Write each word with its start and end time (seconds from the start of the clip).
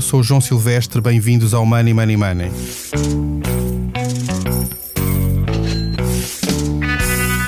Sou 0.00 0.22
João 0.22 0.40
Silvestre, 0.40 1.00
bem-vindos 1.00 1.52
ao 1.52 1.64
Money 1.66 1.92
Money 1.92 2.16
Money. 2.16 2.50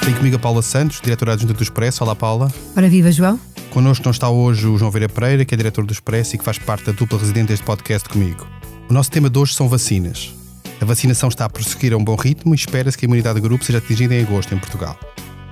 Tenho 0.04 0.16
comigo 0.16 0.36
a 0.36 0.38
Paula 0.38 0.62
Santos, 0.62 1.00
diretora 1.00 1.32
adjunta 1.32 1.54
do 1.54 1.62
Expresso. 1.62 2.04
Olá, 2.04 2.14
Paula. 2.14 2.52
Ora, 2.76 2.88
viva, 2.88 3.10
João. 3.10 3.40
Connosco 3.70 4.04
não 4.04 4.12
está 4.12 4.28
hoje 4.28 4.66
o 4.66 4.76
João 4.76 4.90
Vera 4.90 5.08
Pereira, 5.08 5.44
que 5.44 5.54
é 5.54 5.56
diretor 5.56 5.84
do 5.86 5.92
Expresso 5.92 6.34
e 6.34 6.38
que 6.38 6.44
faz 6.44 6.58
parte 6.58 6.84
da 6.84 6.92
dupla 6.92 7.18
residente 7.18 7.48
deste 7.48 7.64
podcast 7.64 8.08
comigo. 8.08 8.46
O 8.88 8.92
nosso 8.92 9.10
tema 9.10 9.30
de 9.30 9.38
hoje 9.38 9.54
são 9.54 9.68
vacinas. 9.68 10.34
A 10.80 10.84
vacinação 10.84 11.28
está 11.28 11.46
a 11.46 11.48
prosseguir 11.48 11.94
a 11.94 11.96
um 11.96 12.04
bom 12.04 12.16
ritmo 12.16 12.54
e 12.54 12.56
espera-se 12.56 12.98
que 12.98 13.06
a 13.06 13.08
imunidade 13.08 13.36
de 13.36 13.40
grupo 13.40 13.64
seja 13.64 13.78
atingida 13.78 14.14
em 14.14 14.22
agosto 14.22 14.54
em 14.54 14.58
Portugal. 14.58 14.98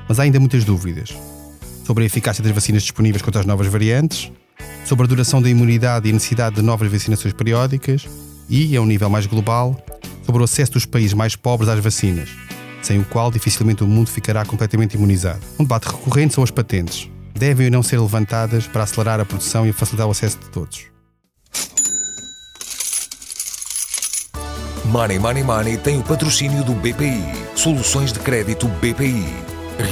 Mas 0.06 0.20
há 0.20 0.24
ainda 0.24 0.38
muitas 0.38 0.64
dúvidas 0.64 1.16
sobre 1.86 2.04
a 2.04 2.06
eficácia 2.06 2.44
das 2.44 2.52
vacinas 2.52 2.82
disponíveis 2.82 3.22
contra 3.22 3.40
as 3.40 3.46
novas 3.46 3.66
variantes, 3.66 4.30
sobre 4.90 5.04
a 5.04 5.08
duração 5.08 5.40
da 5.40 5.48
imunidade 5.48 6.08
e 6.08 6.10
a 6.10 6.14
necessidade 6.14 6.56
de 6.56 6.62
novas 6.62 6.90
vacinações 6.90 7.32
periódicas 7.32 8.08
e, 8.48 8.76
a 8.76 8.82
um 8.82 8.86
nível 8.86 9.08
mais 9.08 9.24
global, 9.24 9.80
sobre 10.26 10.42
o 10.42 10.44
acesso 10.44 10.72
dos 10.72 10.84
países 10.84 11.14
mais 11.14 11.36
pobres 11.36 11.68
às 11.68 11.78
vacinas, 11.78 12.28
sem 12.82 12.98
o 12.98 13.04
qual 13.04 13.30
dificilmente 13.30 13.84
o 13.84 13.86
mundo 13.86 14.10
ficará 14.10 14.44
completamente 14.44 14.94
imunizado. 14.94 15.38
Um 15.60 15.62
debate 15.62 15.86
recorrente 15.86 16.34
são 16.34 16.42
as 16.42 16.50
patentes. 16.50 17.08
Devem 17.38 17.66
ou 17.66 17.72
não 17.72 17.84
ser 17.84 18.00
levantadas 18.00 18.66
para 18.66 18.82
acelerar 18.82 19.20
a 19.20 19.24
produção 19.24 19.64
e 19.64 19.72
facilitar 19.72 20.08
o 20.08 20.10
acesso 20.10 20.38
de 20.40 20.48
todos. 20.48 20.86
Money 24.86 25.20
Money 25.20 25.44
Money 25.44 25.76
tem 25.76 26.00
o 26.00 26.02
patrocínio 26.02 26.64
do 26.64 26.74
BPI. 26.74 27.22
Soluções 27.54 28.12
de 28.12 28.18
crédito 28.18 28.66
BPI. 28.66 29.24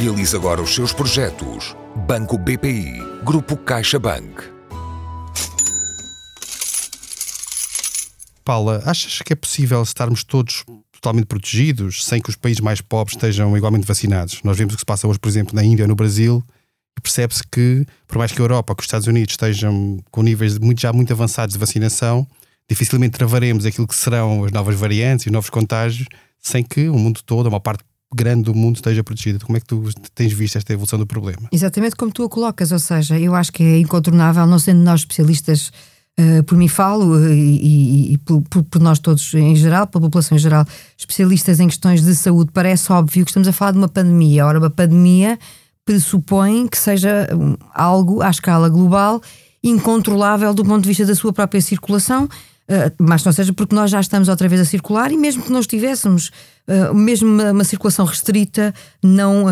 Realize 0.00 0.34
agora 0.34 0.60
os 0.60 0.74
seus 0.74 0.92
projetos. 0.92 1.76
Banco 1.94 2.36
BPI. 2.36 3.00
Grupo 3.22 3.56
CaixaBank. 3.56 4.57
Paula, 8.48 8.82
achas 8.86 9.20
que 9.20 9.34
é 9.34 9.36
possível 9.36 9.82
estarmos 9.82 10.24
todos 10.24 10.64
totalmente 10.90 11.26
protegidos 11.26 12.02
sem 12.02 12.18
que 12.18 12.30
os 12.30 12.34
países 12.34 12.62
mais 12.62 12.80
pobres 12.80 13.14
estejam 13.14 13.54
igualmente 13.54 13.86
vacinados? 13.86 14.40
Nós 14.42 14.56
vemos 14.56 14.72
o 14.72 14.76
que 14.78 14.80
se 14.80 14.86
passa 14.86 15.06
hoje, 15.06 15.18
por 15.18 15.28
exemplo, 15.28 15.54
na 15.54 15.62
Índia 15.62 15.84
ou 15.84 15.88
no 15.88 15.94
Brasil 15.94 16.42
e 16.96 17.00
percebe-se 17.02 17.42
que, 17.46 17.84
por 18.06 18.16
mais 18.16 18.32
que 18.32 18.40
a 18.40 18.42
Europa 18.42 18.74
que 18.74 18.80
os 18.80 18.86
Estados 18.86 19.06
Unidos 19.06 19.34
estejam 19.34 19.98
com 20.10 20.22
níveis 20.22 20.58
muito, 20.58 20.80
já 20.80 20.94
muito 20.94 21.12
avançados 21.12 21.52
de 21.52 21.58
vacinação, 21.58 22.26
dificilmente 22.66 23.18
travaremos 23.18 23.66
aquilo 23.66 23.86
que 23.86 23.94
serão 23.94 24.42
as 24.42 24.50
novas 24.50 24.76
variantes 24.76 25.26
e 25.26 25.28
os 25.28 25.32
novos 25.34 25.50
contágios 25.50 26.08
sem 26.38 26.64
que 26.64 26.88
o 26.88 26.98
mundo 26.98 27.20
todo, 27.26 27.48
uma 27.48 27.60
parte 27.60 27.84
grande 28.14 28.44
do 28.44 28.54
mundo 28.54 28.76
esteja 28.76 29.04
protegida. 29.04 29.44
Como 29.44 29.58
é 29.58 29.60
que 29.60 29.66
tu 29.66 29.92
tens 30.14 30.32
visto 30.32 30.56
esta 30.56 30.72
evolução 30.72 30.98
do 30.98 31.06
problema? 31.06 31.50
Exatamente 31.52 31.96
como 31.96 32.10
tu 32.10 32.24
a 32.24 32.30
colocas, 32.30 32.72
ou 32.72 32.78
seja, 32.78 33.20
eu 33.20 33.34
acho 33.34 33.52
que 33.52 33.62
é 33.62 33.78
incontornável, 33.78 34.46
não 34.46 34.58
sendo 34.58 34.80
nós 34.80 35.00
especialistas 35.00 35.70
Uh, 36.18 36.42
por 36.42 36.58
mim 36.58 36.66
falo 36.66 37.16
uh, 37.16 37.32
e, 37.32 38.14
e, 38.14 38.18
por, 38.18 38.42
por, 38.42 38.80
nós 38.80 38.98
todos 38.98 39.32
em 39.34 39.54
geral, 39.54 39.86
pela 39.86 40.02
população 40.02 40.36
em 40.36 40.40
geral, 40.40 40.66
especialistas 40.96 41.60
em 41.60 41.68
questões 41.68 42.02
de 42.02 42.12
saúde, 42.12 42.50
parece 42.52 42.90
óbvio 42.90 43.24
que 43.24 43.30
estamos 43.30 43.46
a 43.46 43.52
falar 43.52 43.70
de 43.70 43.78
uma 43.78 43.88
pandemia. 43.88 44.44
Ora, 44.44 44.58
uma 44.58 44.68
pandemia 44.68 45.38
pressupõe 45.84 46.66
que 46.66 46.76
seja 46.76 47.28
um, 47.32 47.54
algo 47.72 48.20
à 48.20 48.30
escala 48.30 48.68
global 48.68 49.22
incontrolável 49.62 50.52
do 50.52 50.64
ponto 50.64 50.82
de 50.82 50.88
vista 50.88 51.06
da 51.06 51.14
sua 51.14 51.32
própria 51.32 51.60
circulação, 51.60 52.24
uh, 52.24 52.92
mas 52.98 53.22
não 53.22 53.30
seja 53.30 53.52
porque 53.52 53.76
nós 53.76 53.88
já 53.88 54.00
estamos 54.00 54.28
outra 54.28 54.48
vez 54.48 54.60
a 54.60 54.64
circular 54.64 55.12
e 55.12 55.16
mesmo 55.16 55.44
que 55.44 55.52
não 55.52 55.60
estivéssemos, 55.60 56.32
mesmo 56.94 57.28
uma, 57.28 57.52
uma, 57.52 57.64
circulação 57.64 58.04
restrita 58.04 58.74
não, 59.02 59.46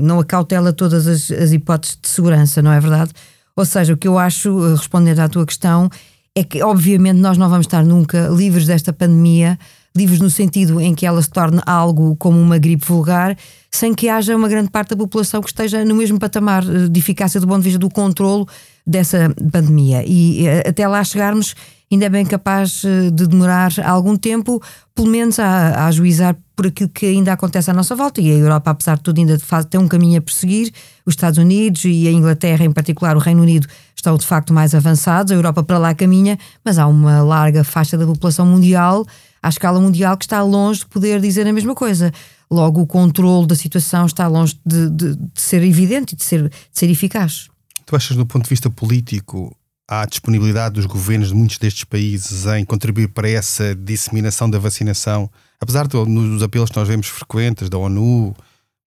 não 0.00 0.20
acautela 0.20 0.72
todas 0.72 1.06
as, 1.06 1.30
as 1.30 1.52
hipóteses 1.52 1.98
de 2.00 2.08
segurança, 2.08 2.62
não 2.62 2.72
é 2.72 2.80
verdade? 2.80 3.10
Ou 3.56 3.64
seja, 3.64 3.94
o 3.94 3.96
que 3.96 4.06
eu 4.06 4.18
acho, 4.18 4.64
eh, 4.66 4.70
respondendo 4.72 5.20
à 5.20 5.28
tua 5.28 5.46
questão, 5.46 5.88
é 6.34 6.44
que 6.44 6.62
obviamente 6.62 7.18
nós 7.18 7.38
não 7.38 7.48
vamos 7.48 7.66
estar 7.66 7.82
nunca 7.82 8.28
livres 8.28 8.66
desta 8.66 8.92
pandemia, 8.92 9.58
livres 9.96 10.20
no 10.20 10.28
sentido 10.28 10.78
em 10.78 10.94
que 10.94 11.06
ela 11.06 11.22
se 11.22 11.30
torne 11.30 11.62
algo 11.64 12.14
como 12.16 12.38
uma 12.38 12.58
gripe 12.58 12.84
vulgar, 12.84 13.34
sem 13.70 13.94
que 13.94 14.10
haja 14.10 14.36
uma 14.36 14.46
grande 14.46 14.68
parte 14.68 14.90
da 14.90 14.96
população 14.96 15.40
que 15.40 15.48
esteja 15.48 15.82
no 15.82 15.94
mesmo 15.94 16.18
patamar 16.18 16.62
eh, 16.64 16.88
de 16.88 17.00
eficácia 17.00 17.40
do 17.40 17.46
ponto 17.46 17.60
de 17.60 17.64
vista 17.64 17.78
do 17.78 17.88
controlo 17.88 18.46
dessa 18.86 19.34
pandemia. 19.50 20.04
E 20.06 20.46
eh, 20.46 20.68
até 20.68 20.86
lá 20.86 21.02
chegarmos, 21.02 21.54
ainda 21.90 22.04
é 22.04 22.10
bem 22.10 22.26
capaz 22.26 22.82
de 22.82 23.26
demorar 23.26 23.72
algum 23.82 24.16
tempo, 24.16 24.62
pelo 24.94 25.08
menos 25.08 25.38
a, 25.38 25.46
a 25.46 25.86
ajuizar 25.86 26.36
por 26.56 26.66
aquilo 26.66 26.88
que 26.88 27.04
ainda 27.04 27.34
acontece 27.34 27.70
à 27.70 27.74
nossa 27.74 27.94
volta. 27.94 28.20
E 28.20 28.30
a 28.30 28.34
Europa, 28.34 28.70
apesar 28.70 28.96
de 28.96 29.02
tudo, 29.02 29.18
ainda 29.18 29.36
tem 29.68 29.78
um 29.78 29.86
caminho 29.86 30.18
a 30.18 30.22
perseguir. 30.22 30.72
Os 31.04 31.12
Estados 31.12 31.38
Unidos 31.38 31.84
e 31.84 32.08
a 32.08 32.10
Inglaterra, 32.10 32.64
em 32.64 32.72
particular, 32.72 33.14
o 33.14 33.20
Reino 33.20 33.42
Unido, 33.42 33.68
estão 33.94 34.16
de 34.16 34.26
facto 34.26 34.54
mais 34.54 34.74
avançados. 34.74 35.30
A 35.30 35.34
Europa 35.34 35.62
para 35.62 35.78
lá 35.78 35.94
caminha, 35.94 36.38
mas 36.64 36.78
há 36.78 36.86
uma 36.86 37.22
larga 37.22 37.62
faixa 37.62 37.98
da 37.98 38.06
população 38.06 38.46
mundial, 38.46 39.06
à 39.42 39.50
escala 39.50 39.78
mundial, 39.78 40.16
que 40.16 40.24
está 40.24 40.42
longe 40.42 40.80
de 40.80 40.86
poder 40.86 41.20
dizer 41.20 41.46
a 41.46 41.52
mesma 41.52 41.74
coisa. 41.74 42.10
Logo, 42.50 42.80
o 42.80 42.86
controle 42.86 43.46
da 43.46 43.54
situação 43.54 44.06
está 44.06 44.26
longe 44.26 44.58
de, 44.64 44.88
de, 44.88 45.14
de 45.14 45.28
ser 45.34 45.62
evidente 45.62 46.14
e 46.14 46.16
de 46.16 46.24
ser, 46.24 46.48
de 46.48 46.56
ser 46.72 46.88
eficaz. 46.88 47.48
Tu 47.84 47.94
achas, 47.94 48.16
do 48.16 48.24
ponto 48.24 48.44
de 48.44 48.50
vista 48.50 48.70
político, 48.70 49.54
há 49.88 50.04
disponibilidade 50.04 50.74
dos 50.74 50.86
governos 50.86 51.28
de 51.28 51.34
muitos 51.34 51.58
destes 51.58 51.84
países 51.84 52.46
em 52.46 52.64
contribuir 52.64 53.08
para 53.08 53.28
essa 53.28 53.74
disseminação 53.74 54.50
da 54.50 54.58
vacinação, 54.58 55.30
apesar 55.60 55.86
dos 55.86 56.42
apelos 56.42 56.70
que 56.70 56.76
nós 56.76 56.88
vemos 56.88 57.06
frequentes 57.06 57.68
da 57.68 57.78
ONU, 57.78 58.34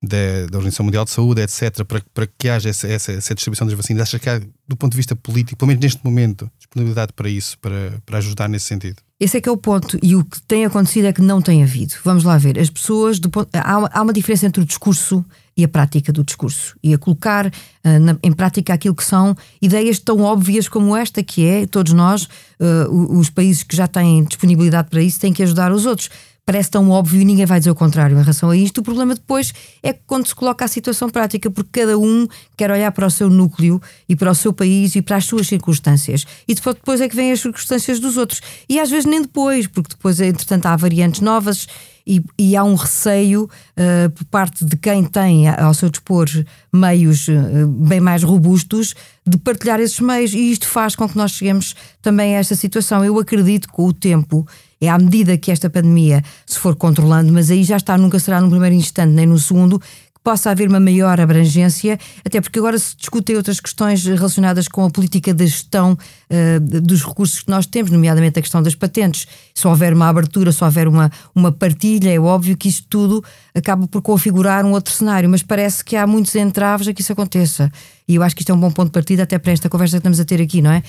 da, 0.01 0.45
da 0.49 0.57
Organização 0.57 0.85
Mundial 0.85 1.03
de 1.03 1.11
Saúde, 1.11 1.41
etc., 1.41 1.83
para, 1.85 2.01
para 2.13 2.27
que 2.27 2.47
haja 2.47 2.69
essa, 2.69 2.87
essa, 2.87 3.11
essa, 3.11 3.35
distribuição 3.35 3.67
das 3.67 3.75
vacinas, 3.75 4.03
achas 4.03 4.21
que 4.21 4.29
há, 4.29 4.39
do 4.67 4.75
ponto 4.75 4.91
de 4.91 4.97
vista 4.97 5.15
político, 5.15 5.57
pelo 5.57 5.67
menos 5.67 5.83
neste 5.83 6.03
momento, 6.03 6.49
disponibilidade 6.57 7.11
para 7.13 7.29
isso, 7.29 7.57
para, 7.59 8.01
para 8.05 8.17
ajudar 8.17 8.47
nesse 8.47 8.65
sentido? 8.65 8.97
Esse 9.19 9.37
é 9.37 9.41
que 9.41 9.49
é 9.49 9.51
o 9.51 9.57
ponto, 9.57 9.99
e 10.01 10.15
o 10.15 10.23
que 10.23 10.41
tem 10.43 10.65
acontecido 10.65 11.05
é 11.05 11.13
que 11.13 11.21
não 11.21 11.41
tem 11.41 11.63
havido. 11.63 11.95
Vamos 12.05 12.23
lá 12.23 12.37
ver, 12.37 12.57
as 12.57 12.69
pessoas, 12.69 13.19
ponto, 13.19 13.49
há, 13.53 13.99
há 13.99 14.01
uma 14.01 14.13
diferença 14.13 14.45
entre 14.45 14.61
o 14.61 14.65
discurso 14.65 15.25
e 15.59 15.63
a 15.65 15.67
prática 15.67 16.13
do 16.13 16.23
discurso 16.23 16.75
e 16.81 16.93
a 16.93 16.97
colocar 16.97 17.47
uh, 17.47 17.99
na, 17.99 18.17
em 18.23 18.31
prática 18.31 18.73
aquilo 18.73 18.95
que 18.95 19.03
são 19.03 19.35
ideias 19.61 19.99
tão 19.99 20.21
óbvias 20.21 20.69
como 20.69 20.95
esta, 20.95 21.21
que 21.21 21.45
é 21.45 21.67
todos 21.67 21.91
nós, 21.91 22.23
uh, 22.59 23.17
os 23.17 23.29
países 23.29 23.63
que 23.63 23.75
já 23.75 23.87
têm 23.87 24.23
disponibilidade 24.23 24.89
para 24.89 25.01
isso, 25.01 25.19
têm 25.19 25.33
que 25.33 25.43
ajudar 25.43 25.71
os 25.73 25.85
outros. 25.85 26.09
Parece 26.45 26.71
tão 26.71 26.89
óbvio 26.89 27.21
e 27.21 27.25
ninguém 27.25 27.45
vai 27.45 27.59
dizer 27.59 27.69
o 27.69 27.75
contrário 27.75 28.17
em 28.17 28.21
relação 28.21 28.49
a 28.49 28.57
isto. 28.57 28.79
O 28.79 28.83
problema 28.83 29.13
depois 29.13 29.53
é 29.83 29.93
quando 29.93 30.25
se 30.27 30.33
coloca 30.33 30.65
a 30.65 30.67
situação 30.67 31.07
prática, 31.09 31.51
porque 31.51 31.81
cada 31.81 31.99
um 31.99 32.25
quer 32.57 32.71
olhar 32.71 32.91
para 32.91 33.05
o 33.05 33.11
seu 33.11 33.29
núcleo 33.29 33.79
e 34.07 34.15
para 34.15 34.31
o 34.31 34.33
seu 34.35 34.51
país 34.51 34.95
e 34.95 35.01
para 35.01 35.17
as 35.17 35.25
suas 35.25 35.47
circunstâncias. 35.47 36.25
E 36.47 36.55
depois 36.55 37.01
é 37.01 37.09
que 37.09 37.15
vêm 37.15 37.31
as 37.31 37.41
circunstâncias 37.41 37.99
dos 37.99 38.17
outros. 38.17 38.41
E 38.67 38.79
às 38.79 38.89
vezes 38.89 39.05
nem 39.05 39.21
depois, 39.21 39.67
porque 39.67 39.89
depois, 39.89 40.19
entretanto, 40.21 40.65
há 40.65 40.75
variantes 40.75 41.21
novas 41.21 41.67
e, 42.05 42.23
e 42.37 42.55
há 42.55 42.63
um 42.63 42.75
receio 42.75 43.43
uh, 43.43 44.09
por 44.11 44.25
parte 44.25 44.65
de 44.65 44.75
quem 44.77 45.03
tem 45.03 45.47
ao 45.47 45.73
seu 45.73 45.89
dispor 45.89 46.27
meios 46.73 47.27
uh, 47.27 47.67
bem 47.67 47.99
mais 47.99 48.23
robustos 48.23 48.95
de 49.25 49.37
partilhar 49.37 49.79
esses 49.79 49.99
meios 49.99 50.33
e 50.33 50.51
isto 50.51 50.67
faz 50.67 50.95
com 50.95 51.07
que 51.07 51.17
nós 51.17 51.31
cheguemos 51.31 51.75
também 52.01 52.35
a 52.35 52.39
esta 52.39 52.55
situação. 52.55 53.05
Eu 53.05 53.19
acredito 53.19 53.67
que 53.67 53.73
com 53.73 53.85
o 53.85 53.93
tempo 53.93 54.47
é 54.81 54.89
à 54.89 54.97
medida 54.97 55.37
que 55.37 55.51
esta 55.51 55.69
pandemia 55.69 56.23
se 56.45 56.57
for 56.57 56.75
controlando, 56.75 57.31
mas 57.31 57.51
aí 57.51 57.63
já 57.63 57.77
está, 57.77 57.97
nunca 57.97 58.17
será 58.17 58.39
no 58.39 58.49
primeiro 58.49 58.75
instante 58.75 59.13
nem 59.13 59.25
no 59.25 59.37
segundo, 59.37 59.81
possa 60.29 60.51
haver 60.51 60.69
uma 60.69 60.79
maior 60.79 61.19
abrangência, 61.19 61.97
até 62.23 62.39
porque 62.39 62.59
agora 62.59 62.77
se 62.77 62.95
discutem 62.95 63.35
outras 63.35 63.59
questões 63.59 64.05
relacionadas 64.05 64.67
com 64.67 64.85
a 64.85 64.89
política 64.91 65.33
da 65.33 65.43
gestão 65.43 65.93
uh, 65.93 66.59
dos 66.59 67.03
recursos 67.03 67.39
que 67.39 67.49
nós 67.49 67.65
temos, 67.65 67.89
nomeadamente 67.89 68.37
a 68.37 68.41
questão 68.43 68.61
das 68.61 68.75
patentes. 68.75 69.25
Se 69.55 69.67
houver 69.67 69.91
uma 69.91 70.07
abertura, 70.07 70.51
se 70.51 70.63
houver 70.63 70.87
uma, 70.87 71.11
uma 71.33 71.51
partilha, 71.51 72.13
é 72.13 72.19
óbvio 72.19 72.55
que 72.55 72.69
isto 72.69 72.85
tudo 72.87 73.23
acaba 73.55 73.87
por 73.87 74.03
configurar 74.03 74.63
um 74.67 74.73
outro 74.73 74.93
cenário, 74.93 75.27
mas 75.27 75.41
parece 75.41 75.83
que 75.83 75.95
há 75.95 76.05
muitos 76.05 76.35
entraves 76.35 76.87
a 76.87 76.93
que 76.93 77.01
isso 77.01 77.11
aconteça. 77.11 77.71
E 78.07 78.13
eu 78.13 78.21
acho 78.21 78.35
que 78.35 78.43
isto 78.43 78.51
é 78.51 78.53
um 78.53 78.59
bom 78.59 78.69
ponto 78.69 78.89
de 78.89 78.93
partida 78.93 79.23
até 79.23 79.39
para 79.39 79.51
esta 79.51 79.67
conversa 79.67 79.93
que 79.93 80.01
estamos 80.01 80.19
a 80.19 80.25
ter 80.25 80.39
aqui, 80.39 80.61
não 80.61 80.71
é? 80.71 80.83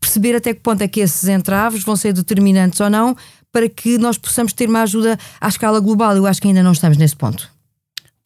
Perceber 0.00 0.36
até 0.36 0.54
que 0.54 0.60
ponto 0.60 0.82
é 0.82 0.86
que 0.86 1.00
esses 1.00 1.28
entraves 1.28 1.82
vão 1.82 1.96
ser 1.96 2.12
determinantes 2.12 2.78
ou 2.78 2.88
não 2.88 3.16
para 3.52 3.68
que 3.68 3.98
nós 3.98 4.16
possamos 4.18 4.52
ter 4.52 4.68
uma 4.68 4.82
ajuda 4.82 5.18
à 5.40 5.48
escala 5.48 5.80
global. 5.80 6.16
Eu 6.16 6.28
acho 6.28 6.40
que 6.40 6.46
ainda 6.46 6.62
não 6.62 6.70
estamos 6.70 6.96
nesse 6.96 7.16
ponto. 7.16 7.53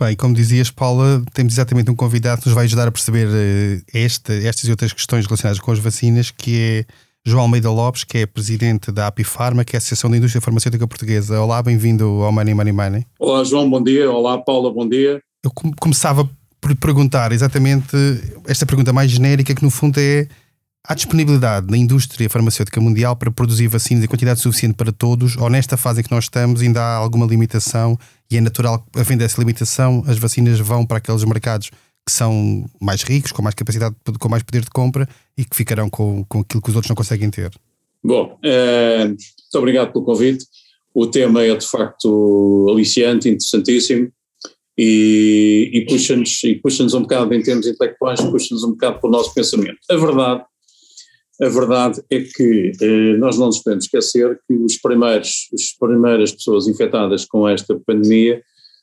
Bem, 0.01 0.15
como 0.15 0.33
dizias, 0.33 0.71
Paula, 0.71 1.21
temos 1.35 1.55
exatamente 1.55 1.91
um 1.91 1.95
convidado 1.97 2.41
que 2.41 2.47
nos 2.47 2.55
vai 2.55 2.67
ajudar 2.67 2.87
a 2.87 2.93
perceber 2.93 3.27
uh, 3.27 3.83
esta, 3.93 4.33
estas 4.33 4.63
e 4.63 4.71
outras 4.71 4.93
questões 4.93 5.27
relacionadas 5.27 5.59
com 5.59 5.73
as 5.73 5.81
vacinas, 5.81 6.31
que 6.31 6.57
é 6.57 6.85
João 7.27 7.43
Almeida 7.43 7.69
Lopes, 7.69 8.05
que 8.05 8.19
é 8.19 8.27
presidente 8.27 8.93
da 8.93 9.09
Apifarma, 9.09 9.65
que 9.65 9.75
é 9.75 9.77
a 9.77 9.79
Associação 9.79 10.09
da 10.09 10.17
Indústria 10.17 10.41
Farmacêutica 10.41 10.87
Portuguesa. 10.87 11.41
Olá, 11.41 11.61
bem-vindo 11.61 12.05
ao 12.23 12.31
Money 12.31 12.55
Money 12.55 12.73
Money. 12.73 13.07
Olá, 13.19 13.43
João, 13.43 13.69
bom 13.69 13.83
dia. 13.83 14.09
Olá, 14.09 14.39
Paula, 14.39 14.73
bom 14.73 14.89
dia. 14.89 15.21
Eu 15.43 15.51
começava 15.81 16.31
por 16.61 16.77
perguntar 16.77 17.33
exatamente 17.33 17.97
esta 18.47 18.65
pergunta 18.65 18.93
mais 18.93 19.11
genérica, 19.11 19.53
que 19.53 19.65
no 19.65 19.71
fundo 19.71 19.99
é 19.99 20.29
Há 20.87 20.95
disponibilidade 20.95 21.67
na 21.71 21.77
indústria 21.77 22.31
farmacêutica 22.31 22.81
mundial 22.81 23.15
para 23.15 23.31
produzir 23.31 23.69
vacinas 23.69 24.05
em 24.05 24.07
quantidade 24.07 24.41
suficiente 24.41 24.75
para 24.75 24.93
todos, 24.93 25.37
ou 25.37 25.51
nesta 25.51 25.77
fase 25.77 26.01
em 26.01 26.05
que 26.05 26.11
nós 26.11 26.25
estamos 26.25 26.63
ainda 26.63 26.81
há 26.81 26.97
alguma 26.97 27.27
limitação 27.27 27.99
e 28.31 28.37
é 28.37 28.41
natural, 28.41 28.87
havendo 28.95 29.23
essa 29.23 29.39
limitação, 29.39 30.03
as 30.07 30.19
vacinas 30.19 30.59
vão 30.59 30.87
para 30.87 30.99
aqueles 30.99 31.25
mercados 31.25 31.71
que 32.07 32.13
são 32.13 32.65
mais 32.81 33.03
ricos, 33.03 33.33
com 33.33 33.43
mais 33.43 33.55
capacidade, 33.55 33.95
com 34.19 34.29
mais 34.31 34.43
poder 34.43 34.63
de 34.63 34.71
compra 34.71 35.07
e 35.37 35.45
que 35.45 35.55
ficarão 35.55 35.91
com, 35.91 36.25
com 36.25 36.41
aquilo 36.41 36.63
que 36.63 36.71
os 36.71 36.75
outros 36.75 36.89
não 36.89 36.97
conseguem 36.97 37.31
ter? 37.31 37.51
Bom, 38.03 38.39
uh, 38.45 39.09
muito 39.09 39.55
obrigado 39.55 39.93
pelo 39.93 40.05
convite. 40.05 40.47
O 40.95 41.07
tema 41.07 41.43
é 41.43 41.55
de 41.55 41.67
facto 41.67 42.67
aliciante, 42.71 43.29
interessantíssimo 43.29 44.11
e, 44.77 45.71
e 45.75 45.87
puxa-nos 45.87 46.41
puxa 46.63 46.85
um 46.85 47.03
bocado 47.03 47.35
em 47.35 47.43
termos 47.43 47.67
intelectuais, 47.67 48.21
puxa-nos 48.21 48.65
um 48.65 48.71
bocado 48.71 49.01
para 49.01 49.09
o 49.09 49.13
nosso 49.13 49.35
pensamento. 49.35 49.79
A 49.91 49.97
verdade, 49.97 50.45
a 51.41 51.49
verdade 51.49 52.03
é 52.11 52.21
que 52.21 52.73
eh, 52.81 53.17
nós 53.17 53.39
não 53.39 53.47
nos 53.47 53.61
podemos 53.61 53.85
esquecer 53.85 54.39
que 54.47 54.55
os 54.55 54.77
primeiros, 54.79 55.49
as 55.55 55.73
primeiras 55.79 56.33
pessoas 56.33 56.67
infectadas 56.67 57.25
com 57.25 57.49
esta 57.49 57.79
pandemia 57.87 58.43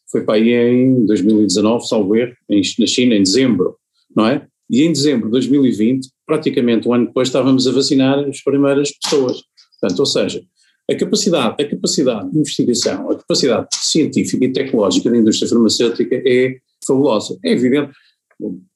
foi 0.10 0.24
para 0.24 0.36
aí 0.36 0.52
em 0.54 1.06
2019, 1.06 1.88
salvo 1.88 2.16
erro, 2.16 2.34
na 2.80 2.88
China, 2.88 3.16
em 3.16 3.24
dezembro, 3.24 3.76
não 4.16 4.28
é? 4.28 4.48
E 4.70 4.84
em 4.84 4.92
dezembro 4.92 5.26
de 5.26 5.32
2020, 5.32 6.08
praticamente 6.26 6.88
um 6.88 6.94
ano 6.94 7.08
depois, 7.08 7.28
estávamos 7.28 7.68
a 7.68 7.72
vacinar 7.72 8.20
as 8.20 8.42
primeiras 8.42 8.92
pessoas. 8.92 9.42
Portanto, 9.80 10.00
ou 10.00 10.06
seja, 10.06 10.42
a 10.90 10.96
capacidade, 10.96 11.62
a 11.62 11.70
capacidade 11.70 12.32
de 12.32 12.40
investigação, 12.40 13.12
a 13.12 13.16
capacidade 13.18 13.68
científica 13.74 14.46
e 14.46 14.54
tecnológica 14.54 15.10
da 15.10 15.18
indústria 15.18 15.50
farmacêutica 15.50 16.22
é 16.26 16.56
fabulosa. 16.86 17.38
É 17.44 17.52
evidente, 17.52 17.92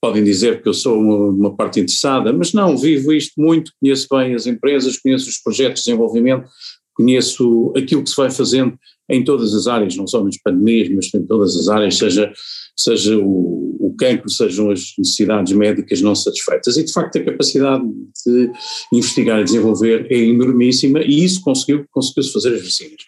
podem 0.02 0.24
dizer 0.24 0.62
que 0.62 0.70
eu 0.70 0.74
sou 0.74 1.00
uma, 1.00 1.56
parte 1.56 1.80
interessada, 1.80 2.32
mas 2.32 2.54
não, 2.54 2.78
vivo 2.78 3.12
isto 3.12 3.34
muito, 3.40 3.72
conheço 3.80 4.08
bem 4.10 4.34
as 4.34 4.48
empresas, 4.48 4.98
conheço 4.98 5.30
os 5.30 5.38
projetos 5.38 5.82
de 5.82 5.86
desenvolvimento, 5.86 6.48
conheço 6.94 7.74
aquilo 7.76 8.04
que 8.04 8.10
se 8.10 8.16
vai 8.16 8.30
fazendo 8.30 8.78
em 9.10 9.24
todas 9.24 9.54
as 9.54 9.68
áreas, 9.68 9.96
não 9.96 10.06
só 10.06 10.24
nas 10.24 10.38
pandemias, 10.38 10.90
mas 10.90 11.14
em 11.14 11.26
todas 11.26 11.56
as 11.56 11.68
áreas, 11.68 11.98
seja, 11.98 12.32
seja 12.76 13.18
o, 13.18 13.78
o 13.80 13.96
cancro, 13.98 14.30
sejam 14.30 14.70
as 14.70 14.94
necessidades 14.98 15.54
médicas 15.54 16.02
não 16.02 16.14
satisfeitas. 16.14 16.78
E 16.78 16.84
de 16.84 16.92
facto 16.92 17.18
a 17.18 17.24
capacidade 17.24 17.84
de 18.26 18.52
investigar 18.94 19.40
e 19.40 19.46
desenvolver 19.46 20.08
é 20.12 20.18
enormíssima 20.18 21.02
e 21.02 21.24
isso 21.24 21.42
conseguiu, 21.42 21.86
conseguiu-se 21.90 22.34
fazer 22.34 22.54
as 22.54 22.64
vacinas. 22.64 23.02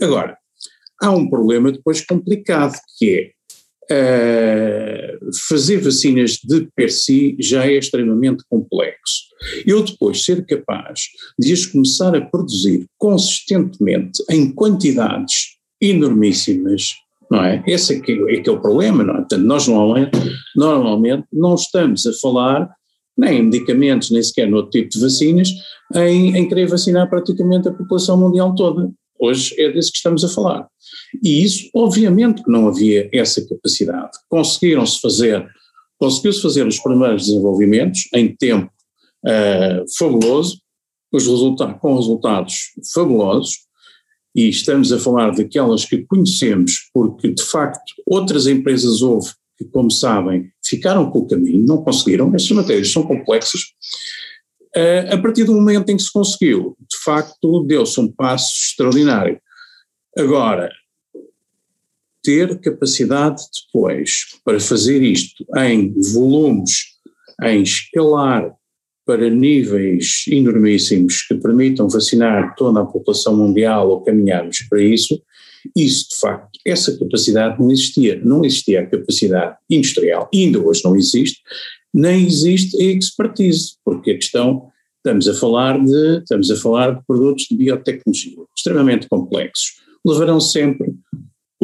Agora, 0.00 0.36
há 1.00 1.10
um 1.10 1.28
problema 1.28 1.70
depois 1.70 2.04
complicado 2.04 2.76
que 2.98 3.10
é 3.10 3.33
Uh, 3.90 5.30
fazer 5.46 5.78
vacinas 5.78 6.38
de 6.42 6.66
per 6.74 6.90
si 6.90 7.36
já 7.38 7.66
é 7.66 7.74
extremamente 7.74 8.42
complexo. 8.48 9.24
Eu 9.66 9.82
depois 9.82 10.24
ser 10.24 10.44
capaz 10.46 11.00
de 11.38 11.52
as 11.52 11.66
começar 11.66 12.16
a 12.16 12.20
produzir 12.20 12.86
consistentemente 12.96 14.24
em 14.30 14.50
quantidades 14.50 15.56
enormíssimas, 15.80 16.94
não 17.30 17.44
é? 17.44 17.62
Esse 17.66 17.96
é 17.96 18.00
que 18.00 18.12
é, 18.12 18.40
que 18.40 18.48
é 18.48 18.52
o 18.52 18.60
problema, 18.60 19.04
não 19.04 19.14
é? 19.14 19.18
Portanto, 19.18 19.42
nós 19.42 19.68
normalmente, 19.68 20.18
normalmente 20.56 21.26
não 21.32 21.54
estamos 21.54 22.06
a 22.06 22.12
falar 22.14 22.70
nem 23.16 23.38
em 23.38 23.42
medicamentos, 23.44 24.10
nem 24.10 24.22
sequer 24.22 24.48
no 24.48 24.56
outro 24.56 24.72
tipo 24.72 24.90
de 24.90 25.00
vacinas, 25.00 25.48
em, 25.94 26.36
em 26.36 26.48
querer 26.48 26.66
vacinar 26.66 27.08
praticamente 27.08 27.68
a 27.68 27.72
população 27.72 28.16
mundial 28.16 28.54
toda. 28.54 28.90
Hoje 29.18 29.54
é 29.58 29.70
desse 29.70 29.92
que 29.92 29.98
estamos 29.98 30.24
a 30.24 30.28
falar. 30.28 30.66
E 31.22 31.44
isso, 31.44 31.68
obviamente 31.74 32.42
que 32.42 32.50
não 32.50 32.68
havia 32.68 33.08
essa 33.12 33.46
capacidade. 33.46 34.10
Conseguiram-se 34.28 35.00
fazer, 35.00 35.46
conseguiu-se 35.98 36.42
fazer 36.42 36.66
os 36.66 36.78
primeiros 36.78 37.26
desenvolvimentos 37.26 38.08
em 38.14 38.34
tempo 38.34 38.70
uh, 39.24 39.84
fabuloso, 39.98 40.60
os 41.12 41.26
resultados, 41.26 41.80
com 41.80 41.96
resultados 41.96 42.54
fabulosos, 42.92 43.64
e 44.34 44.48
estamos 44.48 44.92
a 44.92 44.98
falar 44.98 45.30
daquelas 45.30 45.84
que 45.84 46.04
conhecemos, 46.06 46.90
porque 46.92 47.32
de 47.32 47.42
facto 47.42 47.92
outras 48.04 48.48
empresas 48.48 49.00
houve 49.00 49.30
que, 49.56 49.64
como 49.66 49.90
sabem, 49.90 50.50
ficaram 50.64 51.08
com 51.10 51.20
o 51.20 51.28
caminho, 51.28 51.64
não 51.64 51.84
conseguiram, 51.84 52.34
estas 52.34 52.50
matérias 52.50 52.90
são 52.90 53.04
complexas. 53.04 53.60
Uh, 54.76 55.14
a 55.14 55.18
partir 55.18 55.44
do 55.44 55.54
momento 55.54 55.90
em 55.90 55.96
que 55.96 56.02
se 56.02 56.12
conseguiu, 56.12 56.76
de 56.80 56.96
facto, 57.04 57.64
deu-se 57.64 58.00
um 58.00 58.10
passo 58.10 58.52
extraordinário. 58.52 59.40
Agora, 60.18 60.68
ter 62.24 62.58
capacidade 62.58 63.42
depois 63.66 64.40
para 64.42 64.58
fazer 64.58 65.02
isto 65.02 65.44
em 65.56 65.94
volumes, 66.12 66.72
em 67.42 67.62
escalar 67.62 68.50
para 69.06 69.28
níveis 69.28 70.24
enormíssimos 70.28 71.22
que 71.28 71.34
permitam 71.34 71.86
vacinar 71.88 72.54
toda 72.56 72.80
a 72.80 72.86
população 72.86 73.36
mundial 73.36 73.90
ou 73.90 74.00
caminharmos 74.00 74.60
para 74.70 74.82
isso, 74.82 75.22
isso 75.76 76.08
de 76.08 76.18
facto, 76.18 76.58
essa 76.66 76.98
capacidade 76.98 77.60
não 77.60 77.70
existia. 77.70 78.20
Não 78.24 78.44
existia 78.44 78.80
a 78.80 78.86
capacidade 78.86 79.56
industrial, 79.68 80.30
ainda 80.32 80.58
hoje 80.58 80.82
não 80.82 80.96
existe, 80.96 81.40
nem 81.92 82.26
existe 82.26 82.80
a 82.82 82.86
expertise, 82.86 83.74
porque 83.84 84.12
a 84.12 84.16
questão, 84.16 84.68
estamos 84.96 85.28
a 85.28 85.34
falar 85.34 85.78
de, 85.84 86.18
estamos 86.18 86.50
a 86.50 86.56
falar 86.56 86.94
de 86.94 87.06
produtos 87.06 87.46
de 87.50 87.56
biotecnologia 87.56 88.38
extremamente 88.56 89.06
complexos 89.08 89.84
levarão 90.06 90.38
sempre, 90.38 90.94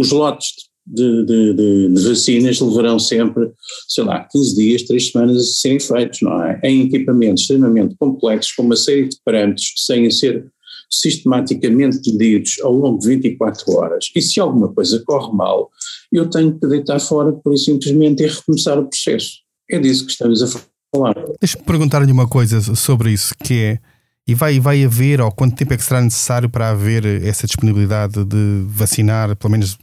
os 0.00 0.10
lotes 0.10 0.48
de, 0.86 1.24
de, 1.24 1.54
de, 1.54 1.88
de, 1.94 2.08
vacinas 2.08 2.60
levarão 2.60 2.98
sempre, 2.98 3.50
sei 3.86 4.04
lá, 4.04 4.26
15 4.30 4.56
dias, 4.56 4.82
3 4.82 5.10
semanas 5.10 5.36
a 5.36 5.44
serem 5.44 5.78
feitos, 5.78 6.22
não 6.22 6.42
é? 6.42 6.60
Em 6.64 6.86
equipamentos 6.86 7.42
extremamente 7.42 7.94
complexos, 7.96 8.52
com 8.52 8.62
uma 8.62 8.76
série 8.76 9.08
de 9.08 9.16
parâmetros 9.24 9.66
que 9.70 9.80
sem 9.80 10.10
ser 10.10 10.46
sistematicamente 10.90 12.10
medidos 12.10 12.56
ao 12.62 12.72
longo 12.72 12.98
de 12.98 13.08
24 13.08 13.72
horas. 13.72 14.10
E 14.16 14.20
se 14.20 14.40
alguma 14.40 14.72
coisa 14.72 15.00
corre 15.06 15.32
mal, 15.32 15.70
eu 16.10 16.28
tenho 16.28 16.58
que 16.58 16.66
deitar 16.66 16.98
fora 16.98 17.32
por 17.32 17.54
isso 17.54 17.66
simplesmente 17.66 18.24
e 18.24 18.26
recomeçar 18.26 18.78
o 18.78 18.88
processo. 18.88 19.38
É 19.70 19.78
disso 19.78 20.04
que 20.04 20.10
estamos 20.10 20.42
a 20.42 20.60
falar. 20.92 21.14
Deixa-me 21.40 21.64
perguntar-lhe 21.64 22.10
uma 22.10 22.26
coisa 22.26 22.60
sobre 22.74 23.12
isso, 23.12 23.32
que 23.44 23.54
é 23.54 23.78
e 24.30 24.34
vai, 24.34 24.60
vai 24.60 24.84
haver, 24.84 25.20
ou 25.20 25.32
quanto 25.32 25.56
tempo 25.56 25.74
é 25.74 25.76
que 25.76 25.82
será 25.82 26.00
necessário 26.00 26.48
para 26.48 26.70
haver 26.70 27.04
essa 27.24 27.48
disponibilidade 27.48 28.24
de 28.24 28.64
vacinar, 28.66 29.34
pelo 29.34 29.50
menos, 29.50 29.76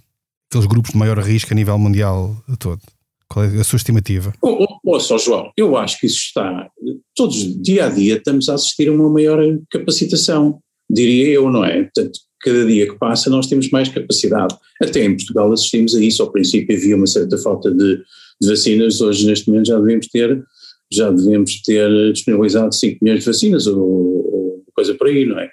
aqueles 0.50 0.68
grupos 0.68 0.92
de 0.92 0.98
maior 0.98 1.18
risco 1.20 1.54
a 1.54 1.56
nível 1.56 1.78
mundial 1.78 2.36
todo? 2.60 2.82
Qual 3.30 3.46
é 3.46 3.60
a 3.60 3.64
sua 3.64 3.78
estimativa? 3.78 4.34
Oh, 4.42 4.66
oh, 4.86 4.98
oh, 4.98 5.18
João, 5.18 5.52
eu 5.58 5.76
acho 5.76 6.00
que 6.00 6.08
isso 6.08 6.20
está. 6.20 6.70
Todos, 7.16 7.62
dia 7.62 7.86
a 7.86 7.90
dia, 7.90 8.16
estamos 8.16 8.48
a 8.48 8.54
assistir 8.54 8.88
a 8.88 8.92
uma 8.92 9.10
maior 9.10 9.40
capacitação, 9.70 10.60
diria 10.90 11.28
eu, 11.34 11.52
não 11.52 11.66
é? 11.66 11.84
Portanto, 11.84 12.20
cada 12.42 12.66
dia 12.66 12.88
que 12.88 12.98
passa 12.98 13.30
nós 13.30 13.48
temos 13.48 13.70
mais 13.70 13.90
capacidade. 13.90 14.56
Até 14.82 15.04
em 15.04 15.18
Portugal 15.18 15.52
assistimos 15.52 15.94
a 15.94 16.02
isso. 16.02 16.24
Ao 16.24 16.32
princípio 16.32 16.76
havia 16.76 16.96
uma 16.96 17.08
certa 17.08 17.38
falta 17.38 17.70
de, 17.70 17.98
de 18.42 18.50
vacinas, 18.50 19.02
hoje, 19.02 19.28
neste 19.28 19.50
momento, 19.50 19.68
já 19.68 19.78
devemos 19.78 20.08
ter 20.08 20.44
já 20.92 21.12
devemos 21.12 21.62
ter 21.64 22.14
disponibilizado 22.14 22.74
5 22.74 23.00
milhões 23.02 23.20
de 23.20 23.26
vacinas 23.26 23.68
ou, 23.68 23.78
ou 23.78 24.64
coisa 24.74 24.96
por 24.96 25.08
aí, 25.08 25.26
não 25.26 25.38
é? 25.38 25.50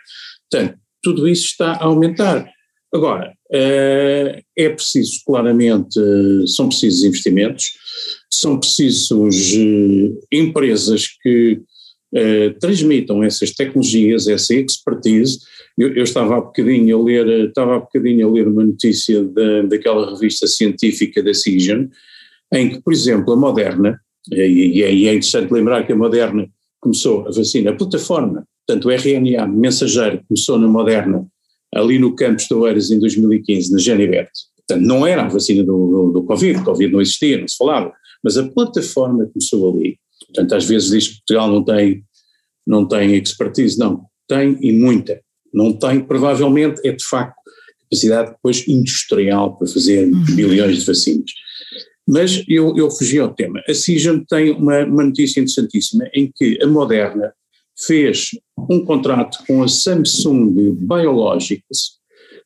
Portanto, 0.51 0.79
tudo 1.03 1.27
isso 1.29 1.47
está 1.47 1.73
a 1.73 1.85
aumentar. 1.85 2.49
Agora, 2.95 3.33
é, 3.53 4.43
é 4.57 4.69
preciso, 4.69 5.21
claramente, 5.27 5.99
são 6.47 6.69
precisos 6.69 7.05
investimentos, 7.05 7.73
são 8.31 8.59
precisos 8.59 9.53
eh, 9.55 10.13
empresas 10.33 11.07
que 11.23 11.61
eh, 12.15 12.51
transmitam 12.61 13.23
essas 13.23 13.53
tecnologias, 13.53 14.27
essa 14.27 14.55
expertise. 14.55 15.39
Eu, 15.77 15.95
eu, 15.95 16.05
estava 16.05 16.37
há 16.37 16.41
bocadinho 16.41 16.99
a 16.99 17.05
ler, 17.05 17.49
estava 17.49 17.77
há 17.77 17.81
bocadinho 17.81 18.29
a 18.29 18.33
ler 18.33 18.49
uma 18.49 18.65
notícia 18.65 19.23
da, 19.25 19.63
daquela 19.63 20.11
revista 20.11 20.47
científica 20.47 21.23
da 21.23 21.35
Cision, 21.35 21.87
em 22.53 22.71
que, 22.71 22.81
por 22.81 22.93
exemplo, 22.93 23.33
a 23.33 23.37
Moderna, 23.37 24.01
e, 24.33 24.83
é, 24.83 24.93
e 24.93 25.07
é 25.07 25.11
interessante 25.11 25.53
lembrar 25.53 25.87
que 25.87 25.93
a 25.93 25.97
Moderna 25.97 26.49
começou 26.81 27.27
a 27.27 27.31
vacina, 27.31 27.71
a 27.71 27.77
plataforma, 27.77 28.47
portanto 28.67 28.87
o 28.87 28.91
RNA 28.91 29.47
mensageiro 29.47 30.21
começou 30.29 30.59
na 30.59 30.69
Moderna 30.69 31.27
ali 31.75 31.99
no 31.99 32.15
campus 32.15 32.47
de 32.47 32.55
Oeiras 32.55 32.91
em 32.91 32.99
2015, 32.99 33.73
na 33.73 33.79
Genivert. 33.79 34.31
Portanto, 34.67 34.87
não 34.87 35.07
era 35.07 35.25
a 35.25 35.29
vacina 35.29 35.63
do, 35.63 35.73
do, 35.73 36.13
do 36.13 36.25
Covid, 36.25 36.61
o 36.61 36.65
Covid 36.65 36.93
não 36.93 37.01
existia, 37.01 37.39
não 37.39 37.49
se 37.49 37.57
falava, 37.57 37.93
mas 38.23 38.39
a 38.39 38.49
plataforma 38.49 39.27
começou 39.27 39.75
ali. 39.75 39.99
Portanto, 40.27 40.55
às 40.55 40.65
vezes 40.65 40.91
diz 40.91 41.09
que 41.09 41.15
Portugal 41.17 41.51
não 41.51 41.65
tem, 41.65 42.05
não 42.67 42.89
tem 42.89 43.15
expertise, 43.17 43.79
não, 43.79 44.05
tem 44.27 44.57
e 44.61 44.73
muita. 44.73 45.21
Não 45.53 45.73
tem, 45.73 46.01
provavelmente, 46.01 46.81
é 46.87 46.93
de 46.93 47.05
facto 47.05 47.45
capacidade 47.95 48.31
depois 48.33 48.67
industrial 48.67 49.57
para 49.57 49.69
fazer 49.69 50.07
uhum. 50.07 50.25
bilhões 50.35 50.81
de 50.81 50.87
vacinas. 50.87 51.31
Mas 52.07 52.45
eu, 52.49 52.77
eu 52.77 52.91
fugi 52.91 53.19
ao 53.19 53.33
tema. 53.33 53.63
A 53.69 53.75
Cision 53.75 54.21
tem 54.29 54.51
uma, 54.51 54.85
uma 54.85 55.05
notícia 55.05 55.41
interessantíssima 55.41 56.09
em 56.13 56.31
que 56.35 56.59
a 56.63 56.67
Moderna 56.67 57.33
fez 57.77 58.31
um 58.71 58.85
contrato 58.85 59.45
com 59.47 59.63
a 59.63 59.69
Samsung 59.69 60.77
Biologics, 60.79 61.99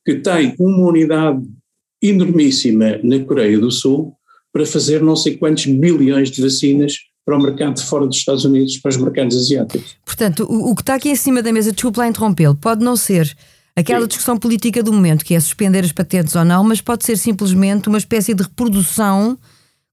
que 0.05 0.17
tem 0.17 0.55
uma 0.59 0.89
unidade 0.89 1.43
enormíssima 2.03 2.99
na 3.03 3.19
Coreia 3.25 3.59
do 3.59 3.71
Sul 3.71 4.15
para 4.53 4.65
fazer 4.65 5.03
não 5.03 5.17
sei 5.17 5.37
quantos 5.37 5.67
bilhões 5.67 6.31
de 6.31 6.41
vacinas 6.41 6.95
para 7.25 7.37
o 7.37 7.43
mercado 7.43 7.75
de 7.75 7.85
fora 7.85 8.07
dos 8.07 8.17
Estados 8.17 8.45
Unidos, 8.45 8.79
para 8.79 8.89
os 8.89 8.97
mercados 8.97 9.37
asiáticos. 9.37 9.97
Portanto, 10.05 10.47
o, 10.49 10.71
o 10.71 10.75
que 10.75 10.81
está 10.81 10.95
aqui 10.95 11.11
em 11.11 11.17
cima 11.17 11.43
da 11.43 11.53
mesa, 11.53 11.73
desculpe 11.73 11.99
lá 11.99 12.09
interrompê-lo, 12.09 12.55
pode 12.55 12.83
não 12.83 12.97
ser 12.97 13.37
aquela 13.77 14.01
Sim. 14.03 14.09
discussão 14.09 14.39
política 14.39 14.83
do 14.83 14.93
momento, 14.93 15.25
que 15.25 15.35
é 15.35 15.41
suspender 15.41 15.85
as 15.85 15.93
patentes 15.93 16.35
ou 16.35 16.45
não, 16.45 16.65
mas 16.65 16.81
pode 16.81 17.05
ser 17.05 17.19
simplesmente 17.19 17.89
uma 17.89 17.99
espécie 17.99 18.33
de 18.33 18.43
reprodução 18.43 19.39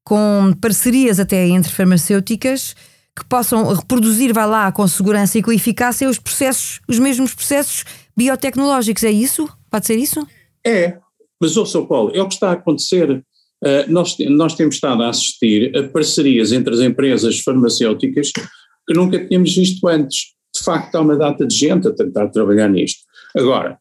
com 0.04 0.54
parcerias 0.62 1.20
até 1.20 1.46
entre 1.48 1.72
farmacêuticas 1.72 2.74
que 3.18 3.26
possam 3.26 3.74
reproduzir, 3.74 4.34
vai 4.34 4.48
lá, 4.48 4.72
com 4.72 4.86
segurança 4.88 5.38
e 5.38 5.42
com 5.42 5.52
eficácia, 5.52 6.10
os 6.10 6.20
processos, 6.20 6.82
os 6.88 7.00
mesmos 7.00 7.34
processos 7.34 7.86
biotecnológicos. 8.16 9.04
É 9.04 9.12
isso? 9.12 9.48
Pode 9.70 9.88
ser 9.88 9.98
isso? 9.98 10.28
É, 10.66 10.98
mas 11.42 11.56
ouça, 11.56 11.82
Paulo, 11.84 12.12
é 12.14 12.22
o 12.22 12.28
que 12.28 12.34
está 12.34 12.50
a 12.50 12.54
acontecer. 12.54 13.24
Uh, 13.64 13.90
nós, 13.90 14.18
nós 14.30 14.54
temos 14.54 14.76
estado 14.76 15.02
a 15.02 15.10
assistir 15.10 15.76
a 15.78 15.88
parcerias 15.88 16.52
entre 16.52 16.74
as 16.74 16.82
empresas 16.82 17.40
farmacêuticas 17.40 18.32
que 18.32 18.94
nunca 18.94 19.26
tínhamos 19.26 19.56
visto 19.56 19.88
antes. 19.88 20.34
De 20.56 20.64
facto, 20.64 20.96
há 20.96 21.02
uma 21.02 21.18
data 21.18 21.46
de 21.46 21.56
gente 21.56 21.88
a 21.88 21.94
tentar 21.94 22.28
trabalhar 22.30 22.70
nisto. 22.70 23.00
Agora, 23.36 23.78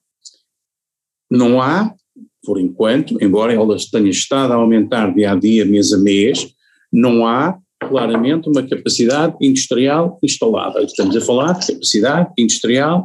não 1.31 1.61
há, 1.61 1.93
por 2.45 2.61
enquanto, 2.61 3.17
embora 3.23 3.53
elas 3.53 3.87
tenham 3.87 4.09
estado 4.09 4.53
a 4.53 4.57
aumentar 4.57 5.13
dia 5.15 5.33
a 5.33 5.35
dia, 5.35 5.65
mês 5.65 5.93
a 5.93 5.99
mês, 5.99 6.49
não 6.93 7.27
há 7.27 7.59
claramente 7.89 8.49
uma 8.49 8.63
capacidade 8.63 9.35
industrial 9.41 10.19
instalada. 10.23 10.83
Estamos 10.83 11.17
a 11.17 11.21
falar 11.21 11.53
de 11.53 11.67
capacidade 11.67 12.31
industrial 12.39 13.03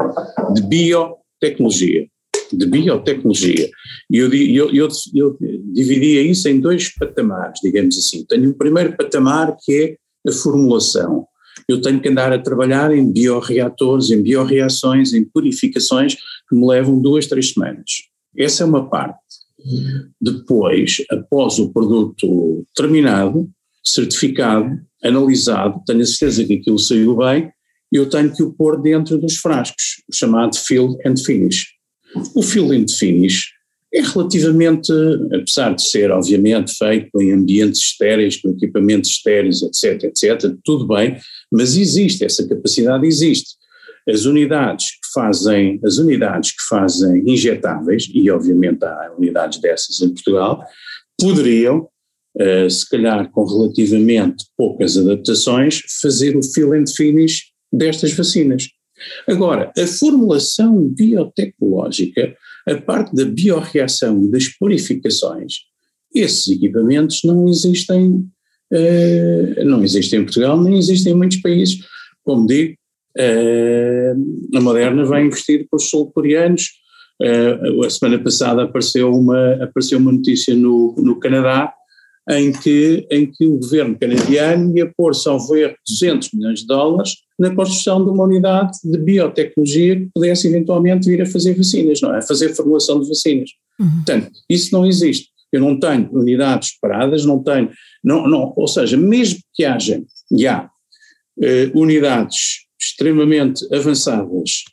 de 0.53 0.61
biotecnologia. 0.63 2.07
De 2.51 2.65
biotecnologia. 2.65 3.69
E 4.11 4.17
eu, 4.17 4.33
eu, 4.33 4.73
eu, 4.73 4.89
eu 5.13 5.37
dividia 5.73 6.21
isso 6.21 6.47
em 6.49 6.59
dois 6.59 6.93
patamares, 6.95 7.59
digamos 7.63 7.97
assim. 7.97 8.25
Tenho 8.25 8.49
um 8.49 8.53
primeiro 8.53 8.95
patamar 8.97 9.55
que 9.63 9.97
é 10.25 10.29
a 10.29 10.31
formulação. 10.33 11.25
Eu 11.67 11.81
tenho 11.81 11.99
que 12.01 12.09
andar 12.09 12.33
a 12.33 12.39
trabalhar 12.39 12.91
em 12.91 13.11
bioreatores, 13.11 14.09
em 14.09 14.21
bioreações, 14.21 15.13
em 15.13 15.23
purificações 15.23 16.15
que 16.15 16.55
me 16.55 16.65
levam 16.65 16.99
duas, 16.99 17.27
três 17.27 17.51
semanas. 17.51 18.09
Essa 18.35 18.63
é 18.63 18.65
uma 18.65 18.89
parte. 18.89 19.19
Depois, 20.19 21.03
após 21.11 21.59
o 21.59 21.71
produto 21.71 22.65
terminado, 22.75 23.49
certificado, 23.93 24.79
analisado, 25.03 25.81
tenho 25.85 26.01
a 26.01 26.05
certeza 26.05 26.45
que 26.45 26.55
aquilo 26.55 26.79
saiu 26.79 27.17
bem, 27.17 27.51
eu 27.91 28.07
tenho 28.09 28.33
que 28.33 28.43
o 28.43 28.53
pôr 28.53 28.81
dentro 28.81 29.17
dos 29.17 29.37
frascos, 29.37 30.03
o 30.07 30.15
chamado 30.15 30.55
fill 30.55 30.97
and 31.05 31.17
finish. 31.17 31.67
O 32.35 32.41
fill 32.41 32.71
and 32.71 32.85
finish 32.87 33.47
é 33.93 34.01
relativamente, 34.01 34.91
apesar 35.33 35.73
de 35.73 35.81
ser 35.81 36.11
obviamente 36.11 36.75
feito 36.77 37.21
em 37.21 37.31
ambientes 37.31 37.81
estéreis, 37.81 38.37
com 38.37 38.49
equipamentos 38.49 39.09
estéreis, 39.09 39.63
etc, 39.63 40.03
etc, 40.03 40.55
tudo 40.63 40.87
bem, 40.87 41.17
mas 41.51 41.75
existe, 41.75 42.23
essa 42.23 42.47
capacidade 42.47 43.05
existe. 43.07 43.57
As 44.07 44.25
unidades 44.25 44.91
que 44.91 45.11
fazem, 45.13 45.79
as 45.83 45.97
unidades 45.97 46.51
que 46.51 46.63
fazem 46.69 47.23
injetáveis, 47.27 48.07
e 48.13 48.29
obviamente 48.29 48.83
há 48.83 49.11
unidades 49.17 49.59
dessas 49.59 49.99
em 50.01 50.09
Portugal, 50.09 50.63
poderiam 51.19 51.87
uh, 52.37 52.69
se 52.69 52.87
calhar 52.89 53.29
com 53.31 53.45
relativamente 53.45 54.45
poucas 54.57 54.97
adaptações, 54.97 55.81
fazer 56.01 56.35
o 56.35 56.43
fill 56.43 56.73
and 56.73 56.85
finish 56.87 57.45
destas 57.71 58.13
vacinas. 58.13 58.67
Agora, 59.27 59.71
a 59.77 59.87
formulação 59.87 60.89
biotecnológica, 60.89 62.35
a 62.67 62.75
parte 62.75 63.15
da 63.15 63.25
biorreação 63.25 64.23
e 64.25 64.31
das 64.31 64.47
purificações, 64.47 65.53
esses 66.13 66.47
equipamentos 66.47 67.21
não 67.23 67.47
existem, 67.47 68.25
uh, 68.73 69.65
não 69.65 69.83
existem 69.83 70.19
em 70.19 70.23
Portugal, 70.23 70.61
nem 70.61 70.77
existem 70.77 71.13
em 71.13 71.15
muitos 71.15 71.37
países. 71.37 71.79
Como 72.23 72.47
digo, 72.47 72.75
uh, 73.17 74.57
a 74.57 74.61
Moderna 74.61 75.05
vai 75.05 75.25
investir 75.25 75.67
com 75.69 75.77
os 75.77 75.89
sul-coreanos. 75.89 76.69
Uh, 77.21 77.83
a 77.83 77.89
semana 77.89 78.21
passada 78.23 78.63
apareceu 78.63 79.11
uma, 79.11 79.63
apareceu 79.63 79.99
uma 79.99 80.11
notícia 80.11 80.55
no, 80.55 80.95
no 80.97 81.19
Canadá 81.19 81.73
em 82.29 82.51
que, 82.51 83.07
em 83.09 83.25
que 83.25 83.47
o 83.47 83.57
governo 83.57 83.97
canadiano 83.97 84.77
ia 84.77 84.91
pôr, 84.95 85.15
salvo 85.15 85.55
erro, 85.55 85.75
200 85.87 86.31
milhões 86.33 86.59
de 86.59 86.67
dólares 86.67 87.15
na 87.39 87.55
construção 87.55 88.03
de 88.03 88.11
uma 88.11 88.25
unidade 88.25 88.77
de 88.83 88.97
biotecnologia 88.99 89.95
que 89.95 90.09
pudesse 90.13 90.47
eventualmente 90.47 91.09
vir 91.09 91.21
a 91.21 91.25
fazer 91.25 91.55
vacinas, 91.55 92.01
não 92.01 92.13
é? 92.13 92.19
A 92.19 92.21
fazer 92.21 92.53
formulação 92.53 93.01
de 93.01 93.07
vacinas. 93.07 93.49
Uhum. 93.79 93.89
Portanto, 93.95 94.31
isso 94.47 94.71
não 94.71 94.85
existe. 94.85 95.29
Eu 95.51 95.61
não 95.61 95.79
tenho 95.79 96.07
unidades 96.11 96.77
paradas, 96.79 97.25
não 97.25 97.41
tenho, 97.41 97.71
não, 98.03 98.27
não, 98.27 98.53
ou 98.55 98.67
seja, 98.67 98.95
mesmo 98.95 99.39
que 99.55 99.65
haja, 99.65 100.03
já, 100.31 100.69
eh, 101.41 101.71
unidades 101.73 102.67
extremamente 102.79 103.65
avançadas, 103.73 104.65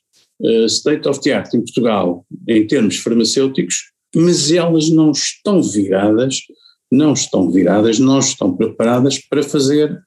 eh, 0.43 0.67
state 0.67 1.09
of 1.09 1.21
the 1.23 1.33
art 1.33 1.55
em 1.55 1.61
Portugal, 1.61 2.27
em 2.47 2.67
termos 2.67 2.99
farmacêuticos, 2.99 3.91
mas 4.15 4.53
elas 4.53 4.91
não 4.91 5.13
estão 5.13 5.63
viradas 5.63 6.41
não 6.91 7.13
estão 7.13 7.51
viradas, 7.51 7.99
não 7.99 8.19
estão 8.19 8.57
preparadas 8.57 9.19
para 9.19 9.43
fazer 9.43 9.99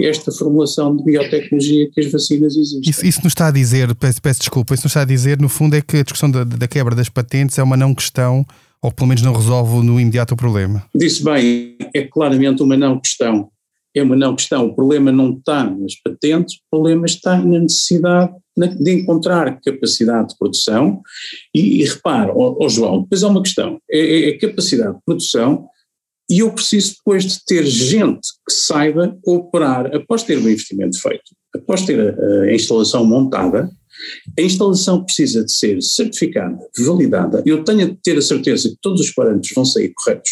esta 0.00 0.32
formulação 0.32 0.96
de 0.96 1.04
biotecnologia 1.04 1.88
que 1.92 2.00
as 2.00 2.10
vacinas 2.10 2.56
existem. 2.56 2.90
Isso, 2.90 3.06
isso 3.06 3.20
nos 3.22 3.32
está 3.32 3.48
a 3.48 3.50
dizer, 3.50 3.94
peço, 3.94 4.20
peço, 4.20 4.40
desculpa, 4.40 4.74
isso 4.74 4.84
nos 4.84 4.90
está 4.90 5.02
a 5.02 5.04
dizer, 5.04 5.40
no 5.40 5.48
fundo, 5.48 5.76
é 5.76 5.80
que 5.80 5.98
a 5.98 6.02
discussão 6.02 6.30
da, 6.30 6.44
da, 6.44 6.66
quebra 6.66 6.94
das 6.94 7.08
patentes 7.08 7.58
é 7.58 7.62
uma 7.62 7.76
não 7.76 7.94
questão, 7.94 8.44
ou 8.82 8.90
pelo 8.90 9.08
menos 9.08 9.22
não 9.22 9.32
resolve 9.32 9.84
no 9.84 10.00
imediato 10.00 10.34
o 10.34 10.36
problema. 10.36 10.84
Disse 10.94 11.22
bem, 11.22 11.76
é 11.94 12.02
claramente 12.02 12.62
uma 12.62 12.76
não 12.76 13.00
questão. 13.00 13.50
É 13.94 14.02
uma 14.02 14.16
não 14.16 14.36
questão. 14.36 14.66
O 14.66 14.74
problema 14.74 15.10
não 15.10 15.32
está 15.32 15.64
nas 15.64 15.94
patentes, 15.96 16.56
o 16.56 16.60
problema 16.70 17.06
está 17.06 17.36
na 17.36 17.58
necessidade 17.60 18.32
de 18.56 18.92
encontrar 18.92 19.60
capacidade 19.60 20.28
de 20.28 20.38
produção. 20.38 21.00
E, 21.54 21.82
e 21.82 21.84
repara, 21.84 22.32
oh, 22.34 22.56
oh 22.60 22.68
João, 22.68 23.02
depois 23.02 23.22
há 23.22 23.28
uma 23.28 23.42
questão: 23.42 23.78
é, 23.90 24.30
é 24.30 24.34
a 24.34 24.38
capacidade 24.38 24.96
de 24.96 25.02
produção 25.04 25.68
e 26.30 26.40
eu 26.40 26.52
preciso 26.52 26.96
depois 26.96 27.24
de 27.24 27.44
ter 27.44 27.64
gente 27.64 28.28
que 28.46 28.52
saiba 28.52 29.16
operar, 29.24 29.94
após 29.94 30.22
ter 30.22 30.36
o 30.36 30.48
investimento 30.48 31.00
feito, 31.00 31.24
após 31.54 31.82
ter 31.82 31.98
a, 32.00 32.42
a 32.42 32.54
instalação 32.54 33.04
montada, 33.04 33.70
a 34.38 34.42
instalação 34.42 35.04
precisa 35.04 35.44
de 35.44 35.52
ser 35.52 35.82
certificada, 35.82 36.58
validada, 36.78 37.42
eu 37.44 37.64
tenho 37.64 37.90
de 37.90 37.98
ter 38.02 38.18
a 38.18 38.22
certeza 38.22 38.68
que 38.68 38.76
todos 38.80 39.00
os 39.00 39.10
parâmetros 39.10 39.52
vão 39.54 39.64
sair 39.64 39.92
corretos 39.94 40.30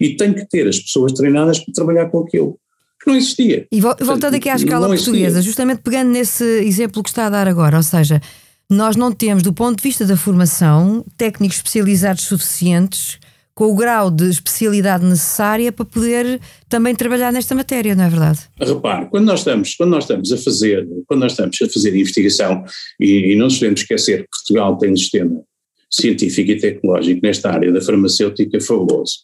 e 0.00 0.16
tenho 0.16 0.34
que 0.34 0.46
ter 0.48 0.66
as 0.68 0.78
pessoas 0.78 1.12
treinadas 1.12 1.58
para 1.58 1.72
trabalhar 1.72 2.10
com 2.10 2.20
aquilo. 2.20 2.58
Que 3.00 3.10
não 3.10 3.16
existia. 3.16 3.66
E 3.70 3.80
voltando 3.80 4.34
aqui 4.34 4.48
à 4.48 4.56
escala 4.56 4.88
portuguesa, 4.88 5.40
justamente 5.40 5.80
pegando 5.82 6.10
nesse 6.10 6.44
exemplo 6.64 7.02
que 7.02 7.08
está 7.08 7.26
a 7.26 7.30
dar 7.30 7.46
agora, 7.46 7.76
ou 7.76 7.82
seja, 7.82 8.20
nós 8.68 8.96
não 8.96 9.12
temos, 9.12 9.42
do 9.42 9.52
ponto 9.52 9.76
de 9.76 9.82
vista 9.82 10.04
da 10.04 10.16
formação, 10.16 11.04
técnicos 11.16 11.58
especializados 11.58 12.24
suficientes 12.24 13.18
com 13.56 13.72
o 13.72 13.74
grau 13.74 14.10
de 14.10 14.28
especialidade 14.28 15.02
necessária 15.02 15.72
para 15.72 15.86
poder 15.86 16.38
também 16.68 16.94
trabalhar 16.94 17.32
nesta 17.32 17.54
matéria, 17.54 17.94
não 17.94 18.04
é 18.04 18.08
verdade? 18.10 18.40
Repare, 18.60 19.08
quando 19.08 19.24
nós 19.24 19.40
estamos, 19.40 19.74
quando 19.74 19.90
nós 19.92 20.04
estamos 20.04 20.30
a 20.30 20.36
fazer, 20.36 20.86
quando 21.06 21.20
nós 21.20 21.32
estamos 21.32 21.56
a 21.62 21.66
fazer 21.66 21.96
investigação, 21.96 22.62
e, 23.00 23.32
e 23.32 23.34
não 23.34 23.46
nos 23.46 23.58
podemos 23.58 23.80
esquecer 23.80 24.24
que 24.24 24.28
Portugal 24.30 24.76
tem 24.76 24.92
um 24.92 24.96
sistema 24.96 25.42
científico 25.90 26.50
e 26.50 26.58
tecnológico 26.58 27.20
nesta 27.22 27.50
área 27.50 27.72
da 27.72 27.80
farmacêutica 27.80 28.60
fabuloso. 28.60 29.20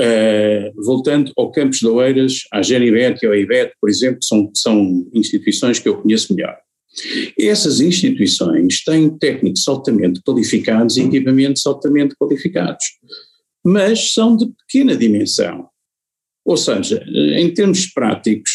Uh, 0.00 0.84
voltando 0.84 1.32
ao 1.36 1.52
Campos 1.52 1.78
de 1.78 1.86
Oeiras, 1.86 2.40
à 2.52 2.60
Genibet 2.60 3.22
e 3.22 3.26
ao 3.26 3.36
IBET, 3.36 3.72
por 3.80 3.88
exemplo, 3.88 4.18
são, 4.20 4.50
são 4.52 5.06
instituições 5.14 5.78
que 5.78 5.88
eu 5.88 5.96
conheço 6.02 6.34
melhor. 6.34 6.56
Essas 7.38 7.80
instituições 7.80 8.82
têm 8.82 9.08
técnicos 9.16 9.68
altamente 9.68 10.20
qualificados 10.22 10.96
e 10.96 11.02
equipamentos 11.02 11.64
altamente 11.66 12.16
qualificados 12.16 12.84
mas 13.68 14.14
são 14.14 14.34
de 14.34 14.46
pequena 14.46 14.96
dimensão. 14.96 15.68
Ou 16.42 16.56
seja, 16.56 17.04
em 17.36 17.52
termos 17.52 17.86
práticos, 17.86 18.54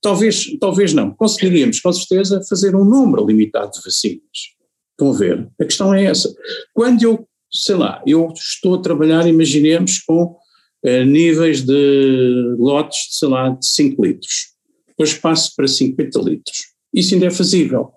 talvez, 0.00 0.46
talvez 0.60 0.92
não, 0.92 1.10
conseguiríamos 1.10 1.80
com 1.80 1.92
certeza 1.92 2.40
fazer 2.48 2.76
um 2.76 2.84
número 2.84 3.26
limitado 3.26 3.72
de 3.72 3.82
vacinas. 3.84 4.54
Estão 4.92 5.12
a 5.12 5.16
ver? 5.16 5.48
A 5.60 5.64
questão 5.64 5.92
é 5.92 6.04
essa. 6.04 6.32
Quando 6.72 7.02
eu, 7.02 7.28
sei 7.52 7.74
lá, 7.74 8.00
eu 8.06 8.32
estou 8.32 8.76
a 8.76 8.80
trabalhar, 8.80 9.26
imaginemos, 9.26 9.98
com 9.98 10.36
eh, 10.84 11.04
níveis 11.04 11.62
de 11.62 12.54
lotes, 12.56 13.08
de, 13.08 13.16
sei 13.16 13.28
lá, 13.28 13.48
de 13.48 13.66
5 13.66 14.04
litros, 14.04 14.52
depois 14.86 15.12
passo 15.14 15.52
para 15.56 15.66
50 15.66 16.20
litros. 16.20 16.56
Isso 16.94 17.14
ainda 17.14 17.26
é 17.26 17.30
fazível. 17.30 17.90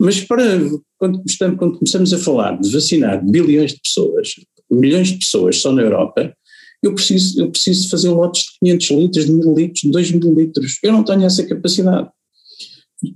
Mas 0.00 0.20
para, 0.20 0.42
quando, 0.98 1.22
quando 1.56 1.78
começamos 1.78 2.12
a 2.12 2.18
falar 2.18 2.58
de 2.60 2.70
vacinar 2.70 3.24
bilhões 3.24 3.72
de 3.72 3.80
pessoas, 3.80 4.34
milhões 4.70 5.08
de 5.08 5.18
pessoas 5.18 5.56
só 5.60 5.72
na 5.72 5.82
Europa, 5.82 6.34
eu 6.82 6.94
preciso, 6.94 7.40
eu 7.40 7.50
preciso 7.50 7.88
fazer 7.88 8.10
lotes 8.10 8.42
de 8.42 8.58
500 8.60 8.90
litros, 8.90 9.26
de 9.26 9.32
1000 9.32 9.54
litros, 9.54 9.80
de 9.82 9.90
2000 9.90 10.34
litros. 10.34 10.78
Eu 10.82 10.92
não 10.92 11.04
tenho 11.04 11.24
essa 11.24 11.46
capacidade. 11.46 12.08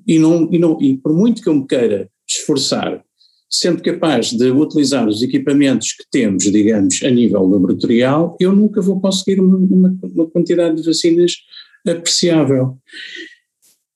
E, 0.07 0.19
não, 0.19 0.49
e, 0.53 0.59
não, 0.59 0.79
e 0.81 0.97
por 0.97 1.13
muito 1.13 1.43
que 1.43 1.49
eu 1.49 1.55
me 1.55 1.67
queira 1.67 2.09
esforçar, 2.29 3.03
sendo 3.51 3.83
capaz 3.83 4.31
de 4.31 4.51
utilizar 4.51 5.09
os 5.09 5.23
equipamentos 5.23 5.93
que 5.93 6.05
temos, 6.11 6.45
digamos, 6.45 7.03
a 7.03 7.11
nível 7.11 7.47
laboratorial, 7.47 8.37
eu 8.41 8.55
nunca 8.55 8.81
vou 8.81 9.01
conseguir 9.01 9.41
uma, 9.41 9.97
uma 10.03 10.31
quantidade 10.31 10.77
de 10.77 10.83
vacinas 10.83 11.37
apreciável. 11.87 12.79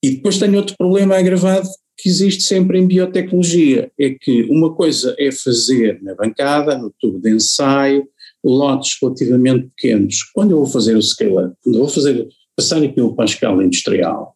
E 0.03 0.13
depois 0.13 0.39
tenho 0.39 0.57
outro 0.57 0.77
problema 0.77 1.17
agravado 1.17 1.69
que 2.01 2.09
existe 2.09 2.43
sempre 2.43 2.79
em 2.79 2.87
biotecnologia, 2.87 3.91
é 3.99 4.11
que 4.11 4.43
uma 4.45 4.75
coisa 4.75 5.15
é 5.19 5.31
fazer 5.31 6.01
na 6.03 6.15
bancada, 6.15 6.77
no 6.77 6.93
tubo 6.99 7.21
de 7.21 7.31
ensaio, 7.31 8.07
lotes 8.45 8.97
relativamente 9.01 9.69
pequenos. 9.77 10.23
Quando 10.33 10.53
eu 10.53 10.59
vou 10.59 10.67
fazer 10.67 10.97
o 10.97 11.03
scale-up, 11.03 11.55
quando 11.63 11.77
eu 11.77 11.81
vou 11.81 11.89
fazer 11.89 12.27
passar 12.57 12.83
aquilo 12.83 13.15
para 13.15 13.25
a 13.25 13.27
escala 13.27 13.65
industrial, 13.65 14.35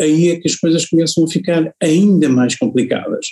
aí 0.00 0.28
é 0.28 0.36
que 0.36 0.48
as 0.48 0.54
coisas 0.54 0.86
começam 0.86 1.24
a 1.24 1.28
ficar 1.28 1.74
ainda 1.82 2.28
mais 2.28 2.56
complicadas. 2.56 3.26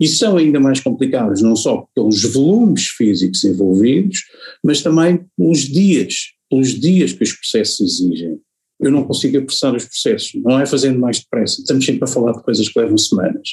E 0.00 0.06
são 0.06 0.36
ainda 0.36 0.60
mais 0.60 0.80
complicadas 0.80 1.42
não 1.42 1.56
só 1.56 1.86
pelos 1.94 2.22
volumes 2.22 2.88
físicos 2.88 3.42
envolvidos, 3.44 4.20
mas 4.62 4.82
também 4.82 5.24
pelos 5.36 5.60
dias, 5.60 6.14
pelos 6.48 6.78
dias 6.78 7.12
que 7.12 7.24
os 7.24 7.32
processos 7.32 8.00
exigem. 8.00 8.38
Eu 8.80 8.90
não 8.90 9.04
consigo 9.04 9.38
apressar 9.38 9.74
os 9.74 9.84
processos, 9.84 10.32
não 10.42 10.60
é 10.60 10.66
fazendo 10.66 10.98
mais 10.98 11.20
depressa, 11.20 11.60
estamos 11.60 11.84
sempre 11.84 12.04
a 12.04 12.06
falar 12.06 12.32
de 12.32 12.42
coisas 12.42 12.68
que 12.68 12.78
levam 12.78 12.98
semanas. 12.98 13.48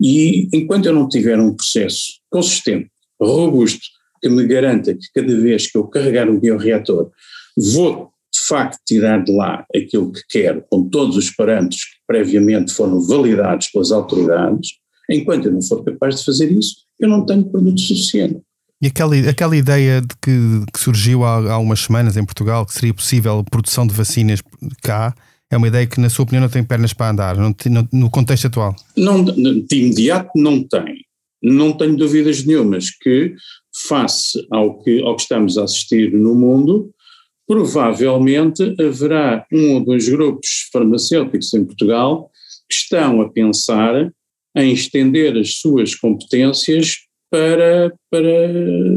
E 0.00 0.48
enquanto 0.52 0.86
eu 0.86 0.92
não 0.92 1.08
tiver 1.08 1.38
um 1.38 1.54
processo 1.54 2.20
consistente, 2.30 2.90
robusto, 3.20 3.86
que 4.20 4.28
me 4.28 4.46
garanta 4.46 4.94
que 4.94 5.06
cada 5.14 5.40
vez 5.40 5.70
que 5.70 5.76
eu 5.76 5.84
carregar 5.84 6.28
o 6.28 6.40
bioreator 6.40 7.10
vou 7.56 8.10
de 8.32 8.40
facto 8.40 8.78
tirar 8.86 9.24
de 9.24 9.32
lá 9.32 9.64
aquilo 9.74 10.12
que 10.12 10.20
quero, 10.28 10.62
com 10.70 10.88
todos 10.88 11.16
os 11.16 11.30
parâmetros 11.30 11.84
que 11.84 11.96
previamente 12.06 12.72
foram 12.72 13.00
validados 13.00 13.68
pelas 13.68 13.90
autoridades, 13.90 14.72
enquanto 15.10 15.46
eu 15.46 15.52
não 15.52 15.62
for 15.62 15.82
capaz 15.82 16.18
de 16.18 16.24
fazer 16.24 16.52
isso, 16.52 16.76
eu 17.00 17.08
não 17.08 17.24
tenho 17.24 17.48
produto 17.50 17.80
suficiente. 17.80 18.40
E 18.82 18.88
aquela, 18.88 19.16
aquela 19.16 19.56
ideia 19.56 20.00
de 20.02 20.14
que, 20.20 20.72
que 20.72 20.78
surgiu 20.78 21.24
há, 21.24 21.52
há 21.52 21.58
umas 21.58 21.80
semanas 21.80 22.16
em 22.16 22.24
Portugal 22.24 22.66
que 22.66 22.74
seria 22.74 22.92
possível 22.92 23.42
produção 23.50 23.86
de 23.86 23.94
vacinas 23.94 24.42
cá, 24.82 25.14
é 25.50 25.56
uma 25.56 25.68
ideia 25.68 25.86
que, 25.86 26.00
na 26.00 26.10
sua 26.10 26.24
opinião, 26.24 26.42
não 26.42 26.48
tem 26.48 26.64
pernas 26.64 26.92
para 26.92 27.10
andar, 27.10 27.36
não, 27.36 27.54
no, 27.66 27.88
no 27.92 28.10
contexto 28.10 28.46
atual? 28.46 28.74
Não, 28.96 29.24
de 29.24 29.76
imediato 29.76 30.30
não 30.34 30.62
tem. 30.62 31.04
Não 31.42 31.72
tenho 31.72 31.96
dúvidas 31.96 32.44
nenhumas 32.44 32.90
que, 32.90 33.34
face 33.88 34.44
ao 34.50 34.82
que, 34.82 35.00
ao 35.02 35.14
que 35.14 35.22
estamos 35.22 35.56
a 35.56 35.64
assistir 35.64 36.12
no 36.12 36.34
mundo, 36.34 36.90
provavelmente 37.46 38.74
haverá 38.80 39.46
um 39.52 39.74
ou 39.74 39.84
dois 39.84 40.08
grupos 40.08 40.68
farmacêuticos 40.72 41.54
em 41.54 41.64
Portugal 41.64 42.30
que 42.68 42.74
estão 42.74 43.20
a 43.20 43.30
pensar 43.30 44.10
em 44.56 44.72
estender 44.72 45.36
as 45.36 45.54
suas 45.58 45.94
competências 45.94 47.05
para, 47.30 47.92
para 48.10 48.50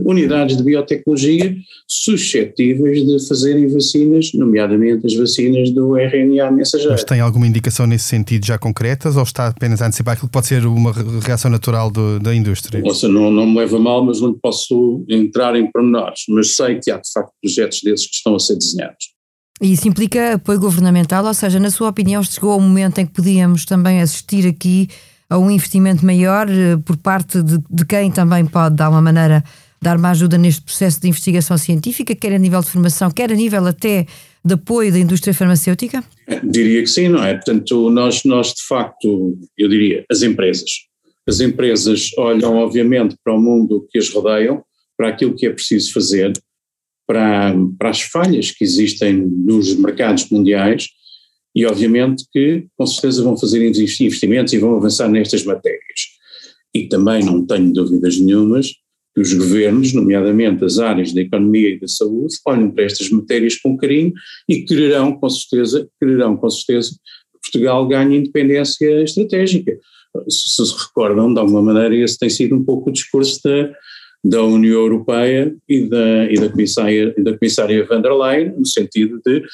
unidades 0.06 0.56
de 0.56 0.64
biotecnologia 0.64 1.56
suscetíveis 1.88 3.06
de 3.06 3.28
fazerem 3.28 3.68
vacinas, 3.68 4.32
nomeadamente 4.34 5.06
as 5.08 5.16
vacinas 5.16 5.72
do 5.72 5.98
RNA 5.98 6.52
mensageiro. 6.52 6.92
Mas 6.92 7.04
tem 7.04 7.20
alguma 7.20 7.48
indicação 7.48 7.88
nesse 7.88 8.06
sentido 8.06 8.46
já 8.46 8.58
concretas 8.58 9.18
ou 9.18 9.24
está 9.24 9.48
apenas 9.48 9.82
a 9.82 9.88
antecipar 9.88 10.14
aquilo 10.14 10.28
que 10.28 10.34
pode 10.34 10.48
ser 10.48 10.66
uma 10.66 10.94
reação 11.22 11.50
natural 11.50 11.90
do, 11.90 12.20
da 12.20 12.34
indústria? 12.34 12.82
Nossa, 12.82 13.08
não, 13.08 13.32
não 13.32 13.48
me 13.48 13.58
leva 13.58 13.80
mal, 13.80 14.06
mas 14.06 14.22
não 14.22 14.34
posso 14.34 15.04
entrar 15.10 15.56
em 15.56 15.70
pormenores, 15.72 16.24
mas 16.30 16.56
sei 16.56 16.80
que 16.80 16.92
há 16.92 16.98
de 16.98 17.12
facto 17.12 17.32
projetos 17.42 17.82
desses 17.84 18.08
que 18.08 18.16
estão 18.16 18.36
a 18.36 18.40
ser 18.40 18.56
desenhados. 18.56 19.20
E 19.62 19.74
isso 19.74 19.88
implica 19.88 20.36
apoio 20.36 20.60
governamental, 20.60 21.26
ou 21.26 21.34
seja, 21.34 21.60
na 21.60 21.70
sua 21.70 21.90
opinião, 21.90 22.24
chegou 22.24 22.52
ao 22.52 22.62
momento 22.62 23.00
em 23.00 23.06
que 23.06 23.12
podíamos 23.12 23.66
também 23.66 24.02
assistir 24.02 24.48
aqui 24.48 24.88
a 25.30 25.38
um 25.38 25.52
investimento 25.52 26.06
maior 26.06 26.50
eh, 26.50 26.78
por 26.84 26.98
parte 26.98 27.42
de, 27.44 27.60
de 27.70 27.86
quem 27.86 28.12
também 28.12 28.46
pode, 28.46 28.76
de 28.76 28.82
alguma 28.82 29.02
maneira, 29.02 29.44
dar 29.82 29.98
uma 29.98 30.10
ajuda 30.10 30.38
neste 30.38 30.62
processo 30.62 31.00
de 31.00 31.08
investigação 31.08 31.58
científica, 31.58 32.16
quer 32.16 32.34
a 32.34 32.38
nível 32.38 32.62
de 32.62 32.70
formação, 32.70 33.12
quer 33.12 33.32
a 33.32 33.36
nível 33.36 33.66
até 33.66 34.06
de 34.44 34.54
apoio 34.54 34.92
da 34.92 35.00
indústria 35.00 35.34
farmacêutica? 35.34 36.04
Diria 36.44 36.82
que 36.82 36.88
sim, 36.88 37.10
não 37.10 37.24
é? 37.24 37.36
Portanto, 37.36 37.90
nós, 37.90 38.24
nós 38.24 38.54
de 38.54 38.64
facto, 38.64 39.38
eu 39.58 39.70
diria, 39.70 40.06
as 40.10 40.22
empresas. 40.22 40.70
As 41.28 41.40
empresas 41.40 42.10
olham, 42.18 42.58
obviamente, 42.58 43.16
para 43.24 43.36
o 43.36 43.40
mundo 43.40 43.88
que 43.92 44.00
as 44.00 44.10
rodeiam, 44.10 44.64
para 44.98 45.10
aquilo 45.10 45.36
que 45.36 45.46
é 45.46 45.52
preciso 45.52 45.94
fazer, 45.94 46.34
para, 47.08 47.54
para 47.78 47.90
as 47.90 48.02
falhas 48.02 48.52
que 48.52 48.64
existem 48.64 49.14
nos 49.14 49.76
mercados 49.76 50.30
mundiais 50.30 50.88
e 51.56 51.66
obviamente 51.66 52.24
que 52.32 52.68
com 52.78 52.86
certeza 52.86 53.24
vão 53.24 53.38
fazer 53.38 53.66
investimentos 53.66 54.54
e 54.54 54.58
vão 54.58 54.76
avançar 54.76 55.10
nestas 55.10 55.44
matérias. 55.44 56.20
E 56.74 56.88
também 56.88 57.24
não 57.24 57.46
tenho 57.46 57.74
dúvidas 57.74 58.20
nenhumas 58.20 58.68
que 59.16 59.22
os 59.22 59.34
governos, 59.34 59.94
nomeadamente 59.94 60.64
as 60.64 60.78
áreas 60.78 61.14
da 61.14 61.22
economia 61.22 61.70
e 61.70 61.80
da 61.80 61.88
saúde, 61.88 62.36
olhem 62.46 62.72
para 62.72 62.86
estas 62.86 63.10
matérias 63.10 63.56
com 63.58 63.76
carinho 63.76 64.14
e 64.48 64.62
quererão 64.62 65.14
com 65.14 65.30
certeza, 65.30 65.90
quererão 66.00 66.38
com 66.38 66.50
certeza 66.50 66.92
que 66.92 67.40
Portugal 67.42 67.88
ganhe 67.88 68.18
independência 68.18 69.04
estratégica. 69.04 69.78
Se 70.28 70.66
se 70.66 70.74
recordam, 70.76 71.34
de 71.34 71.40
alguma 71.40 71.62
maneira, 71.62 71.96
esse 71.96 72.18
tem 72.18 72.30
sido 72.30 72.56
um 72.56 72.64
pouco 72.64 72.90
o 72.90 72.94
discurso 72.94 73.40
da, 73.44 73.72
da 74.24 74.44
União 74.44 74.80
Europeia 74.80 75.56
e 75.68 75.88
da, 75.88 76.32
e 76.32 76.36
da, 76.36 76.50
comissária, 76.50 77.14
da 77.18 77.38
comissária 77.38 77.86
van 77.86 78.02
der 78.02 78.14
Leyen, 78.14 78.54
no 78.58 78.66
sentido 78.66 79.20
de, 79.26 79.42
de 79.42 79.48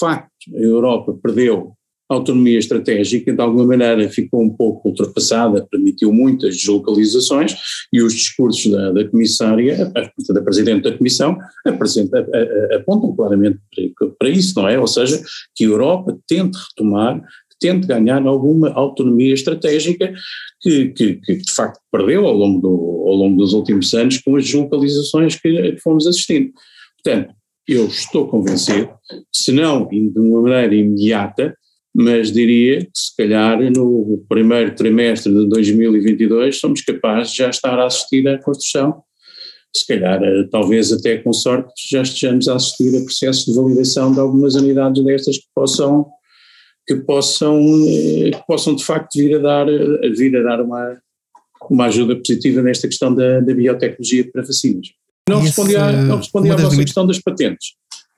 facto, 0.00 0.30
a 0.54 0.58
Europa 0.58 1.16
perdeu 1.22 1.72
autonomia 2.08 2.58
estratégica, 2.58 3.32
de 3.32 3.40
alguma 3.40 3.66
maneira 3.66 4.08
ficou 4.08 4.42
um 4.42 4.50
pouco 4.50 4.88
ultrapassada, 4.88 5.66
permitiu 5.70 6.12
muitas 6.12 6.56
deslocalizações 6.56 7.54
e 7.92 8.02
os 8.02 8.12
discursos 8.12 8.70
da, 8.70 8.90
da 8.90 9.08
comissária, 9.08 9.92
da 10.30 10.42
Presidente 10.42 10.90
da 10.90 10.98
Comissão, 10.98 11.38
apresenta, 11.64 12.26
apontam 12.74 13.14
claramente 13.14 13.60
para, 13.96 14.08
para 14.18 14.28
isso, 14.28 14.58
não 14.58 14.68
é? 14.68 14.76
Ou 14.78 14.88
seja, 14.88 15.22
que 15.54 15.64
a 15.64 15.68
Europa 15.68 16.18
tente 16.26 16.58
retomar 16.58 17.22
tente 17.60 17.86
ganhar 17.86 18.26
alguma 18.26 18.70
autonomia 18.70 19.34
estratégica 19.34 20.12
que, 20.60 20.88
que, 20.88 21.16
que, 21.16 21.36
de 21.36 21.52
facto 21.52 21.78
perdeu 21.92 22.26
ao 22.26 22.32
longo, 22.32 22.60
do, 22.60 23.04
ao 23.06 23.14
longo 23.14 23.36
dos 23.36 23.52
últimos 23.52 23.92
anos 23.92 24.18
com 24.18 24.34
as 24.34 24.44
deslocalizações 24.44 25.36
que, 25.36 25.72
que 25.72 25.80
fomos 25.80 26.06
assistindo. 26.06 26.50
Portanto, 27.02 27.34
eu 27.66 27.86
estou 27.86 28.28
convencido, 28.28 28.90
se 29.34 29.52
não 29.52 29.86
de 29.86 30.18
uma 30.18 30.42
maneira 30.42 30.74
imediata, 30.74 31.54
mas 31.94 32.30
diria 32.32 32.80
que 32.80 32.90
se 32.94 33.16
calhar 33.16 33.58
no 33.72 34.24
primeiro 34.28 34.74
trimestre 34.74 35.32
de 35.32 35.48
2022 35.48 36.58
somos 36.58 36.82
capazes 36.82 37.32
de 37.32 37.38
já 37.38 37.50
estar 37.50 37.78
a 37.78 37.86
assistir 37.86 38.26
à 38.28 38.38
construção, 38.38 39.02
se 39.74 39.86
calhar 39.86 40.22
eh, 40.22 40.48
talvez 40.50 40.92
até 40.92 41.18
com 41.18 41.32
sorte 41.32 41.72
já 41.90 42.02
estejamos 42.02 42.48
a 42.48 42.56
assistir 42.56 42.96
a 42.96 43.04
processos 43.04 43.44
de 43.44 43.54
validação 43.54 44.12
de 44.12 44.20
algumas 44.20 44.54
unidades 44.54 45.02
destas 45.04 45.38
que 45.38 45.46
possam 45.54 46.06
que 46.86 46.96
possam, 46.96 47.60
eh, 47.86 48.30
que 48.30 48.46
possam 48.46 48.74
de 48.74 48.84
facto 48.84 49.16
vir 49.16 49.36
a 49.36 49.38
dar, 49.38 49.66
vir 50.16 50.36
a 50.36 50.42
dar 50.42 50.60
uma, 50.60 51.00
uma 51.70 51.86
ajuda 51.86 52.16
positiva 52.16 52.62
nesta 52.62 52.88
questão 52.88 53.14
da, 53.14 53.40
da 53.40 53.54
biotecnologia 53.54 54.28
para 54.30 54.42
vacinas. 54.42 54.88
Não 55.30 55.40
respondi, 55.40 55.76
à, 55.76 55.92
não 55.92 56.16
respondi 56.16 56.50
à 56.50 56.56
vossa 56.56 56.70
limites... 56.70 56.84
questão 56.84 57.06
das 57.06 57.18
patentes. 57.18 57.68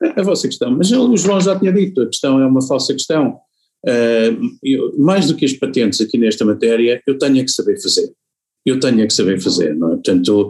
A, 0.01 0.21
a 0.21 0.23
vossa 0.23 0.47
questão, 0.47 0.71
mas 0.71 0.91
o 0.91 1.15
João 1.17 1.39
já 1.39 1.57
tinha 1.57 1.71
dito, 1.71 2.01
a 2.01 2.07
questão 2.07 2.39
é 2.39 2.45
uma 2.45 2.61
falsa 2.61 2.93
questão. 2.93 3.37
Uh, 3.85 4.49
eu, 4.63 4.97
mais 4.97 5.27
do 5.27 5.35
que 5.35 5.45
as 5.45 5.53
patentes 5.53 5.99
aqui 5.99 6.17
nesta 6.17 6.45
matéria, 6.45 7.01
eu 7.05 7.17
tenho 7.17 7.39
é 7.39 7.43
que 7.43 7.51
saber 7.51 7.81
fazer. 7.81 8.11
Eu 8.65 8.79
tenho 8.79 9.01
é 9.01 9.07
que 9.07 9.13
saber 9.13 9.41
fazer, 9.41 9.75
não 9.75 9.89
é? 9.89 9.91
Portanto, 9.91 10.49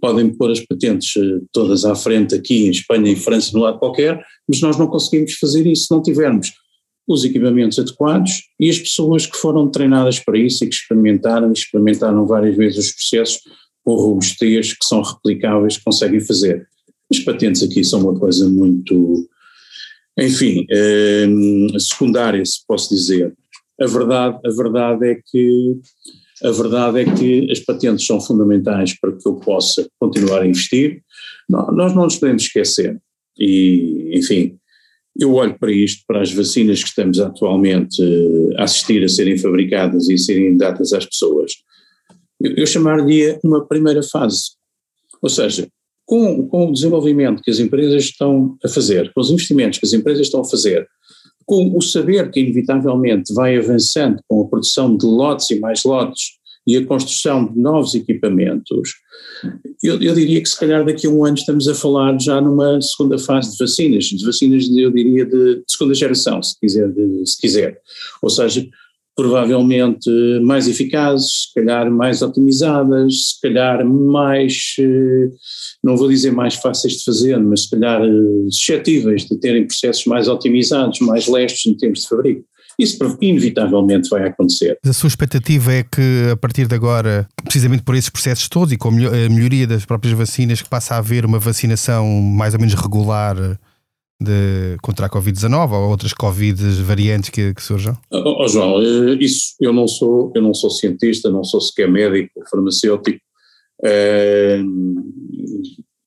podem 0.00 0.30
pôr 0.30 0.50
as 0.50 0.60
patentes 0.60 1.16
eh, 1.16 1.40
todas 1.52 1.84
à 1.84 1.94
frente 1.94 2.34
aqui 2.34 2.66
em 2.66 2.70
Espanha 2.70 3.12
e 3.12 3.16
França, 3.16 3.50
no 3.52 3.60
lado 3.62 3.78
qualquer, 3.78 4.24
mas 4.48 4.60
nós 4.60 4.78
não 4.78 4.86
conseguimos 4.86 5.34
fazer 5.34 5.66
isso 5.66 5.86
se 5.86 5.90
não 5.90 6.02
tivermos 6.02 6.52
os 7.06 7.24
equipamentos 7.24 7.78
adequados 7.78 8.42
e 8.58 8.68
as 8.68 8.78
pessoas 8.78 9.26
que 9.26 9.36
foram 9.36 9.70
treinadas 9.70 10.18
para 10.18 10.38
isso 10.38 10.64
e 10.64 10.68
que 10.68 10.74
experimentaram, 10.74 11.52
experimentaram 11.52 12.26
várias 12.26 12.56
vezes 12.56 12.86
os 12.86 12.92
processos 12.92 13.40
com 13.86 13.94
robustez 13.94 14.72
que 14.72 14.84
são 14.84 15.00
replicáveis, 15.00 15.76
que 15.76 15.84
conseguem 15.84 16.18
fazer. 16.18 16.66
As 17.08 17.20
patentes 17.20 17.62
aqui 17.62 17.84
são 17.84 18.00
uma 18.00 18.18
coisa 18.18 18.48
muito, 18.48 19.28
enfim, 20.18 20.66
eh, 20.68 21.24
secundária, 21.78 22.44
se 22.44 22.66
posso 22.66 22.92
dizer. 22.92 23.32
A 23.80 23.86
verdade, 23.86 24.40
a 24.44 24.50
verdade 24.50 25.06
é 25.08 25.20
que 25.24 25.76
a 26.42 26.50
verdade 26.50 27.00
é 27.00 27.04
que 27.04 27.50
as 27.50 27.60
patentes 27.60 28.04
são 28.04 28.20
fundamentais 28.20 28.98
para 28.98 29.12
que 29.12 29.26
eu 29.26 29.36
possa 29.36 29.88
continuar 30.00 30.42
a 30.42 30.46
investir. 30.46 31.02
Nós 31.48 31.94
não 31.94 32.04
nos 32.04 32.16
podemos 32.16 32.42
esquecer. 32.42 33.00
E, 33.38 34.10
enfim, 34.12 34.58
eu 35.18 35.32
olho 35.32 35.58
para 35.58 35.72
isto, 35.72 36.02
para 36.06 36.20
as 36.20 36.32
vacinas 36.32 36.82
que 36.82 36.88
estamos 36.88 37.18
atualmente 37.20 38.02
a 38.58 38.64
assistir 38.64 39.02
a 39.02 39.08
serem 39.08 39.38
fabricadas 39.38 40.08
e 40.08 40.14
a 40.14 40.18
serem 40.18 40.56
dadas 40.56 40.92
às 40.92 41.06
pessoas. 41.06 41.52
Eu, 42.40 42.66
chamaria 42.66 43.38
uma 43.42 43.64
primeira 43.64 44.02
fase. 44.02 44.50
Ou 45.22 45.30
seja, 45.30 45.68
com, 46.04 46.46
com 46.46 46.68
o 46.68 46.72
desenvolvimento 46.72 47.42
que 47.42 47.50
as 47.50 47.58
empresas 47.58 48.04
estão 48.04 48.56
a 48.64 48.68
fazer, 48.68 49.12
com 49.14 49.20
os 49.20 49.30
investimentos 49.30 49.78
que 49.78 49.86
as 49.86 49.92
empresas 49.92 50.26
estão 50.26 50.40
a 50.40 50.44
fazer, 50.44 50.86
com 51.44 51.76
o 51.76 51.80
saber 51.80 52.30
que 52.30 52.40
inevitavelmente 52.40 53.32
vai 53.32 53.56
avançando 53.56 54.20
com 54.28 54.42
a 54.42 54.48
produção 54.48 54.96
de 54.96 55.06
lotes 55.06 55.50
e 55.50 55.60
mais 55.60 55.84
lotes 55.84 56.36
e 56.66 56.76
a 56.76 56.84
construção 56.84 57.46
de 57.46 57.58
novos 57.60 57.94
equipamentos, 57.94 58.94
eu, 59.82 60.02
eu, 60.02 60.14
diria 60.14 60.42
que 60.42 60.48
se 60.48 60.58
calhar 60.58 60.84
daqui 60.84 61.06
a 61.06 61.10
um 61.10 61.24
ano 61.24 61.36
estamos 61.36 61.68
a 61.68 61.74
falar 61.74 62.18
já 62.20 62.40
numa 62.40 62.80
segunda 62.82 63.18
fase 63.18 63.52
de 63.52 63.58
vacinas, 63.58 64.04
de 64.06 64.24
vacinas 64.24 64.68
eu 64.68 64.90
diria 64.90 65.24
de, 65.24 65.56
de 65.56 65.64
segunda 65.68 65.94
geração, 65.94 66.42
se 66.42 66.58
quiser, 66.58 66.88
de, 66.88 67.24
se 67.24 67.40
quiser. 67.40 67.80
Ou 68.20 68.28
seja, 68.28 68.66
provavelmente 69.16 70.10
mais 70.42 70.68
eficazes, 70.68 71.46
se 71.48 71.54
calhar 71.54 71.90
mais 71.90 72.20
otimizadas, 72.20 73.30
se 73.30 73.40
calhar 73.40 73.84
mais, 73.84 74.76
eh, 74.78 75.30
não 75.82 75.96
vou 75.96 76.08
dizer 76.08 76.32
mais 76.32 76.54
fáceis 76.56 76.98
de 76.98 77.04
fazer, 77.04 77.38
mas 77.38 77.62
se 77.62 77.70
calhar 77.70 78.02
eh, 78.02 78.50
suscetíveis 78.50 79.24
de 79.24 79.40
terem 79.40 79.66
processos 79.66 80.04
mais 80.04 80.28
otimizados, 80.28 81.00
mais 81.00 81.26
lestos 81.26 81.64
em 81.64 81.74
termos 81.74 82.00
de 82.00 82.08
fabrico. 82.08 82.44
Isso 82.78 82.98
inevitavelmente 83.22 84.10
vai 84.10 84.28
acontecer. 84.28 84.78
A 84.84 84.92
sua 84.92 85.08
expectativa 85.08 85.72
é 85.72 85.82
que 85.82 86.28
a 86.30 86.36
partir 86.36 86.66
de 86.66 86.74
agora, 86.74 87.26
precisamente 87.42 87.82
por 87.82 87.94
esses 87.94 88.10
processos 88.10 88.50
todos 88.50 88.70
e 88.70 88.76
com 88.76 88.90
a 88.90 89.30
melhoria 89.30 89.66
das 89.66 89.86
próprias 89.86 90.12
vacinas, 90.12 90.60
que 90.60 90.68
passa 90.68 90.94
a 90.94 90.98
haver 90.98 91.24
uma 91.24 91.38
vacinação 91.38 92.06
mais 92.06 92.52
ou 92.52 92.60
menos 92.60 92.74
regular 92.74 93.58
de, 94.20 94.76
contra 94.82 95.06
a 95.06 95.10
Covid-19 95.10 95.72
ou 95.72 95.90
outras 95.90 96.12
Covid 96.12 96.62
variantes 96.82 97.30
que, 97.30 97.52
que 97.52 97.62
surjam? 97.62 97.96
Oh, 98.10 98.48
João, 98.48 98.80
eh, 98.82 99.16
isso 99.20 99.54
eu 99.60 99.72
não 99.72 99.86
sou, 99.86 100.32
eu 100.34 100.42
não 100.42 100.54
sou 100.54 100.70
cientista, 100.70 101.30
não 101.30 101.44
sou 101.44 101.60
sequer 101.60 101.90
médico, 101.90 102.42
farmacêutico. 102.50 103.20
Eh, 103.84 104.62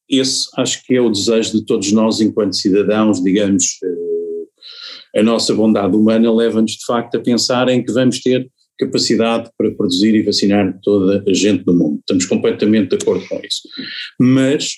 esse 0.09 0.49
acho 0.57 0.83
que 0.85 0.95
é 0.95 1.01
o 1.01 1.09
desejo 1.09 1.51
de 1.51 1.65
todos 1.65 1.91
nós 1.91 2.19
enquanto 2.19 2.55
cidadãos, 2.55 3.23
digamos, 3.23 3.77
eh, 3.83 5.19
a 5.19 5.23
nossa 5.23 5.53
bondade 5.53 5.95
humana 5.95 6.33
leva-nos 6.33 6.71
de 6.71 6.85
facto 6.85 7.15
a 7.15 7.19
pensar 7.19 7.69
em 7.69 7.83
que 7.83 7.91
vamos 7.91 8.19
ter 8.21 8.49
capacidade 8.79 9.49
para 9.57 9.71
produzir 9.71 10.15
e 10.15 10.23
vacinar 10.23 10.79
toda 10.81 11.23
a 11.27 11.33
gente 11.33 11.63
do 11.63 11.73
mundo. 11.73 11.99
Estamos 11.99 12.25
completamente 12.25 12.89
de 12.89 12.95
acordo 12.95 13.27
com 13.27 13.39
isso. 13.43 13.61
Mas 14.19 14.77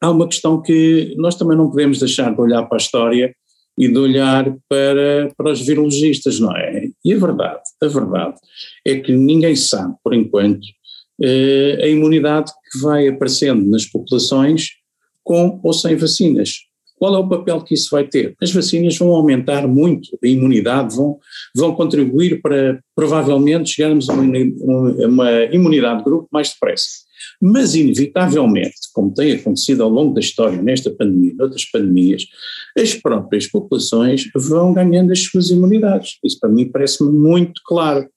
há 0.00 0.10
uma 0.10 0.28
questão 0.28 0.60
que 0.60 1.14
nós 1.16 1.34
também 1.34 1.56
não 1.56 1.70
podemos 1.70 1.98
deixar 1.98 2.34
de 2.34 2.40
olhar 2.40 2.64
para 2.64 2.76
a 2.76 2.82
história 2.82 3.34
e 3.78 3.88
de 3.88 3.98
olhar 3.98 4.44
para, 4.68 5.30
para 5.36 5.52
os 5.52 5.60
virologistas, 5.60 6.40
não 6.40 6.56
é? 6.56 6.88
E 7.04 7.12
a 7.12 7.18
verdade, 7.18 7.60
a 7.82 7.86
verdade 7.86 8.36
é 8.86 8.98
que 8.98 9.12
ninguém 9.12 9.54
sabe, 9.54 9.94
por 10.02 10.14
enquanto, 10.14 10.66
eh, 11.22 11.78
a 11.82 11.86
imunidade 11.86 12.50
que 12.70 12.78
vai 12.80 13.08
aparecendo 13.08 13.64
nas 13.66 13.84
populações 13.84 14.68
com 15.22 15.60
ou 15.62 15.72
sem 15.72 15.96
vacinas. 15.96 16.50
Qual 16.98 17.14
é 17.14 17.18
o 17.18 17.28
papel 17.28 17.62
que 17.62 17.74
isso 17.74 17.88
vai 17.90 18.06
ter? 18.06 18.34
As 18.40 18.50
vacinas 18.50 18.96
vão 18.96 19.10
aumentar 19.10 19.68
muito 19.68 20.18
a 20.24 20.26
imunidade, 20.26 20.96
vão, 20.96 21.18
vão 21.54 21.74
contribuir 21.74 22.40
para 22.40 22.80
provavelmente 22.94 23.70
chegarmos 23.70 24.08
a 24.08 24.14
uma, 24.14 25.06
uma 25.06 25.44
imunidade 25.52 25.98
de 25.98 26.04
grupo 26.04 26.28
mais 26.32 26.50
depressa. 26.50 27.05
Mas, 27.40 27.74
inevitavelmente, 27.74 28.76
como 28.92 29.12
tem 29.12 29.32
acontecido 29.32 29.82
ao 29.82 29.90
longo 29.90 30.14
da 30.14 30.20
história, 30.20 30.60
nesta 30.60 30.90
pandemia 30.90 31.32
e 31.32 31.34
noutras 31.34 31.64
pandemias, 31.64 32.26
as 32.76 32.94
próprias 32.94 33.46
populações 33.46 34.28
vão 34.34 34.72
ganhando 34.72 35.12
as 35.12 35.20
suas 35.20 35.50
imunidades. 35.50 36.18
Isso 36.24 36.38
para 36.40 36.50
mim 36.50 36.70
parece-me 36.70 37.10
muito 37.10 37.60
claro. 37.64 38.08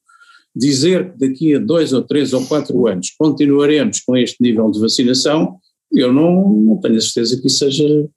Dizer 0.56 1.12
que 1.12 1.28
daqui 1.28 1.56
a 1.56 1.60
dois 1.60 1.94
ou 1.94 2.02
três 2.02 2.34
ou 2.34 2.46
quatro 2.46 2.88
anos 2.88 3.12
continuaremos 3.18 4.02
com 4.02 4.18
este 4.18 4.38
nível 4.42 4.70
de 4.72 4.80
vacinação, 4.80 5.58
eu 5.92 6.12
não, 6.12 6.50
não 6.50 6.78
tenho 6.80 6.98
a 6.98 7.02
certeza 7.02 7.40
que 7.40 7.48
isso 7.48 7.60
seja 7.60 8.10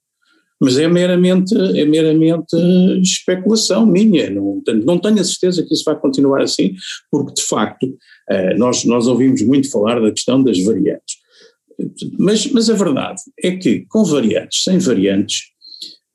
mas 0.63 0.77
é 0.77 0.87
meramente, 0.87 1.53
é 1.55 1.85
meramente 1.85 2.55
especulação 3.01 3.85
minha, 3.85 4.29
não, 4.29 4.61
não 4.85 4.97
tenho 4.97 5.19
a 5.19 5.23
certeza 5.23 5.63
que 5.63 5.73
isso 5.73 5.83
vai 5.83 5.99
continuar 5.99 6.41
assim, 6.41 6.73
porque 7.11 7.33
de 7.33 7.43
facto 7.43 7.85
eh, 8.29 8.55
nós, 8.55 8.85
nós 8.85 9.07
ouvimos 9.07 9.41
muito 9.41 9.69
falar 9.69 9.99
da 9.99 10.11
questão 10.11 10.41
das 10.41 10.59
variantes. 10.63 11.17
Mas, 12.17 12.49
mas 12.51 12.69
a 12.69 12.75
verdade 12.75 13.21
é 13.43 13.55
que 13.55 13.85
com 13.89 14.03
variantes, 14.03 14.63
sem 14.63 14.77
variantes, 14.77 15.41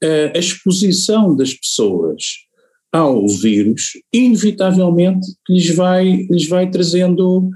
eh, 0.02 0.32
a 0.34 0.38
exposição 0.38 1.37
das 1.37 1.52
pessoas 1.52 2.22
ao 2.90 3.28
vírus 3.28 3.92
inevitavelmente 4.12 5.26
lhes 5.48 5.74
vai, 5.74 6.26
lhes 6.30 6.48
vai 6.48 6.70
trazendo 6.70 7.50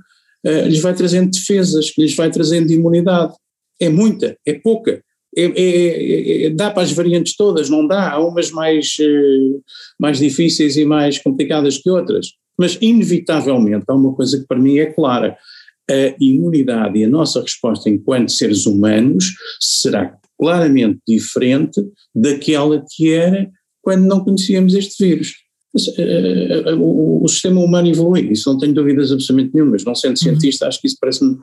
eh, 0.44 0.68
lhes 0.68 0.81
vai 0.81 0.94
trazendo 0.94 1.31
defesas, 1.31 1.92
lhes 1.96 2.14
vai 2.14 2.31
trazendo 2.31 2.72
imunidade. 2.72 3.33
É 3.81 3.88
muita, 3.88 4.37
é 4.46 4.55
pouca, 4.55 5.02
é, 5.37 5.45
é, 5.45 6.47
é, 6.47 6.51
dá 6.51 6.71
para 6.71 6.83
as 6.83 6.92
variantes 6.92 7.37
todas, 7.37 7.71
não 7.71 7.87
dá, 7.87 8.12
há 8.12 8.21
umas 8.21 8.51
mais, 8.51 8.97
eh, 9.01 9.61
mais 9.99 10.18
difíceis 10.18 10.77
e 10.77 10.85
mais 10.85 11.18
complicadas 11.18 11.79
que 11.79 11.88
outras, 11.88 12.33
mas 12.59 12.77
inevitavelmente 12.81 13.85
há 13.88 13.95
uma 13.95 14.14
coisa 14.14 14.38
que 14.38 14.47
para 14.47 14.59
mim 14.59 14.79
é 14.79 14.87
clara, 14.87 15.37
a 15.90 16.14
imunidade 16.21 16.99
e 16.99 17.05
a 17.05 17.09
nossa 17.09 17.40
resposta 17.40 17.88
enquanto 17.88 18.31
seres 18.31 18.66
humanos 18.66 19.33
será 19.61 20.16
claramente 20.38 21.01
diferente 21.07 21.83
daquela 22.14 22.85
que 22.90 23.12
era 23.12 23.51
quando 23.83 24.05
não 24.05 24.25
conhecíamos 24.25 24.75
este 24.75 25.05
vírus. 25.05 25.35
Mas, 25.75 25.87
uh, 25.88 26.75
uh, 26.75 26.81
o, 26.81 27.25
o, 27.25 27.29
sistema 27.29 27.61
humano 27.61 27.88
evolui, 27.88 28.31
isso 28.31 28.51
não 28.51 28.59
tenho 28.59 28.75
dúvidas 28.75 29.11
absolutamente 29.11 29.55
nenhumas, 29.55 29.85
não 29.85 29.95
sendo 29.95 30.11
uhum. 30.11 30.16
cientista 30.16 30.68
acho 30.68 30.81
que 30.81 30.87
isso 30.87 30.99
parece-me 31.01 31.38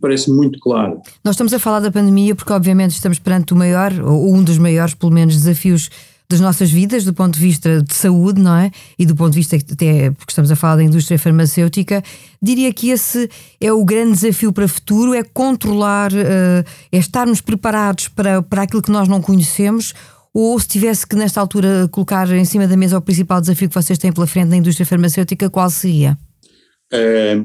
parece 0.00 0.30
muito 0.30 0.58
claro. 0.60 1.00
Nós 1.24 1.34
estamos 1.34 1.52
a 1.52 1.58
falar 1.58 1.80
da 1.80 1.90
pandemia 1.90 2.34
porque, 2.34 2.52
obviamente, 2.52 2.92
estamos 2.92 3.18
perante 3.18 3.52
o 3.52 3.56
maior, 3.56 3.92
ou 4.00 4.34
um 4.34 4.42
dos 4.42 4.58
maiores, 4.58 4.94
pelo 4.94 5.12
menos, 5.12 5.34
desafios 5.34 5.90
das 6.28 6.40
nossas 6.40 6.70
vidas, 6.70 7.04
do 7.04 7.14
ponto 7.14 7.34
de 7.34 7.40
vista 7.40 7.82
de 7.82 7.94
saúde, 7.94 8.40
não 8.40 8.56
é? 8.56 8.70
E 8.98 9.06
do 9.06 9.14
ponto 9.14 9.30
de 9.30 9.38
vista, 9.38 9.56
até 9.56 10.10
porque 10.10 10.32
estamos 10.32 10.50
a 10.50 10.56
falar 10.56 10.76
da 10.76 10.82
indústria 10.82 11.18
farmacêutica, 11.18 12.02
diria 12.42 12.72
que 12.72 12.90
esse 12.90 13.30
é 13.60 13.72
o 13.72 13.84
grande 13.84 14.12
desafio 14.12 14.52
para 14.52 14.64
o 14.64 14.68
futuro: 14.68 15.14
é 15.14 15.22
controlar, 15.22 16.12
eh, 16.12 16.64
é 16.90 16.98
estarmos 16.98 17.40
preparados 17.40 18.08
para, 18.08 18.42
para 18.42 18.62
aquilo 18.62 18.82
que 18.82 18.90
nós 18.90 19.06
não 19.08 19.22
conhecemos. 19.22 19.94
Ou 20.34 20.58
se 20.60 20.68
tivesse 20.68 21.06
que, 21.06 21.16
nesta 21.16 21.40
altura, 21.40 21.88
colocar 21.90 22.30
em 22.30 22.44
cima 22.44 22.66
da 22.66 22.76
mesa 22.76 22.98
o 22.98 23.00
principal 23.00 23.40
desafio 23.40 23.68
que 23.68 23.74
vocês 23.74 23.98
têm 23.98 24.12
pela 24.12 24.26
frente 24.26 24.48
na 24.48 24.56
indústria 24.56 24.84
farmacêutica, 24.84 25.48
qual 25.48 25.70
seria? 25.70 26.18
É, 26.92 27.40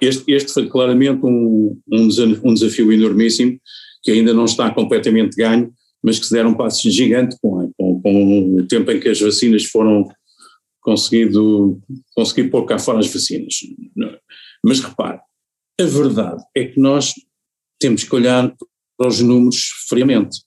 este, 0.00 0.30
este 0.32 0.52
foi 0.52 0.68
claramente 0.68 1.24
um, 1.24 1.78
um, 1.90 2.08
desafio, 2.08 2.40
um 2.44 2.54
desafio 2.54 2.92
enormíssimo, 2.92 3.58
que 4.02 4.10
ainda 4.12 4.32
não 4.32 4.44
está 4.44 4.70
completamente 4.70 5.36
ganho, 5.36 5.72
mas 6.02 6.18
que 6.18 6.26
se 6.26 6.32
deram 6.32 6.54
passos 6.54 6.92
gigantes 6.92 7.36
com, 7.40 7.72
com, 7.76 8.00
com, 8.00 8.54
o 8.54 8.66
tempo 8.66 8.90
em 8.90 9.00
que 9.00 9.08
as 9.08 9.20
vacinas 9.20 9.64
foram 9.64 10.08
conseguido, 10.80 11.80
conseguir 12.14 12.50
pôr 12.50 12.64
cá 12.64 12.78
fora 12.78 13.00
as 13.00 13.12
vacinas. 13.12 13.54
Mas 14.64 14.80
repare, 14.80 15.20
a 15.80 15.84
verdade 15.84 16.42
é 16.56 16.64
que 16.64 16.80
nós 16.80 17.12
temos 17.78 18.04
que 18.04 18.14
olhar 18.14 18.54
para 18.96 19.08
os 19.08 19.20
números 19.20 19.68
friamente. 19.88 20.38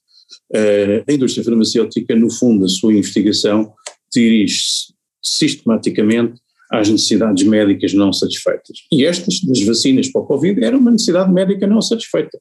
Uh, 0.54 1.04
a 1.08 1.12
indústria 1.12 1.44
farmacêutica, 1.44 2.14
no 2.14 2.30
fundo, 2.30 2.66
a 2.66 2.68
sua 2.68 2.92
investigação 2.92 3.72
dirige-se 4.12 4.92
sistematicamente 5.22 6.41
às 6.72 6.88
necessidades 6.88 7.44
médicas 7.44 7.92
não 7.92 8.12
satisfeitas. 8.12 8.78
E 8.90 9.04
estas 9.04 9.40
das 9.40 9.60
vacinas 9.62 10.08
para 10.08 10.22
o 10.22 10.26
Covid 10.26 10.64
era 10.64 10.76
uma 10.76 10.90
necessidade 10.90 11.30
médica 11.30 11.66
não 11.66 11.82
satisfeita. 11.82 12.38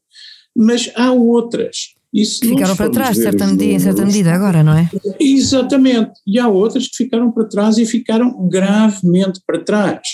Mas 0.56 0.90
há 0.96 1.12
outras. 1.12 1.94
ficaram 2.42 2.76
para 2.76 2.90
trás, 2.90 3.18
certa 3.18 3.46
medida, 3.46 3.74
em 3.74 3.80
certa 3.80 4.06
medida, 4.06 4.32
agora, 4.32 4.64
não 4.64 4.74
é? 4.74 4.90
Exatamente. 5.20 6.14
E 6.26 6.40
há 6.40 6.48
outras 6.48 6.88
que 6.88 6.96
ficaram 6.96 7.30
para 7.32 7.48
trás 7.48 7.78
e 7.78 7.86
ficaram 7.86 8.48
gravemente 8.48 9.42
para 9.46 9.64
trás. 9.64 10.08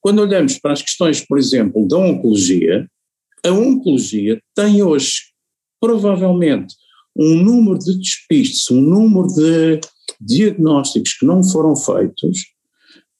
Quando 0.00 0.20
olhamos 0.20 0.58
para 0.58 0.72
as 0.72 0.80
questões, 0.80 1.20
por 1.20 1.38
exemplo, 1.38 1.86
da 1.86 1.98
oncologia, 1.98 2.88
a 3.44 3.50
oncologia 3.50 4.40
tem 4.54 4.82
hoje, 4.82 5.14
provavelmente, 5.80 6.74
um 7.16 7.42
número 7.42 7.78
de 7.78 7.98
despistes, 7.98 8.70
um 8.70 8.80
número 8.80 9.26
de 9.28 9.80
diagnósticos 10.20 11.14
que 11.14 11.26
não 11.26 11.42
foram 11.42 11.76
feitos, 11.76 12.46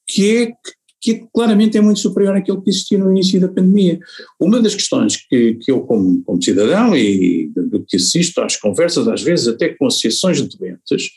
que 0.09 0.37
é 0.37 0.53
que 1.01 1.25
claramente 1.33 1.77
é 1.77 1.81
muito 1.81 1.99
superior 1.99 2.35
àquilo 2.35 2.61
que 2.61 2.69
existia 2.69 2.97
no 2.97 3.09
início 3.09 3.39
da 3.39 3.47
pandemia. 3.47 3.99
Uma 4.39 4.61
das 4.61 4.75
questões 4.75 5.15
que, 5.15 5.53
que 5.55 5.71
eu, 5.71 5.81
como, 5.81 6.21
como 6.23 6.43
cidadão 6.43 6.95
e 6.95 7.49
do 7.55 7.85
que 7.85 7.95
assisto 7.95 8.41
às 8.41 8.57
conversas, 8.57 9.07
às 9.07 9.21
vezes 9.21 9.47
até 9.47 9.69
com 9.69 9.85
associações 9.85 10.41
de 10.41 10.57
doentes, 10.57 11.09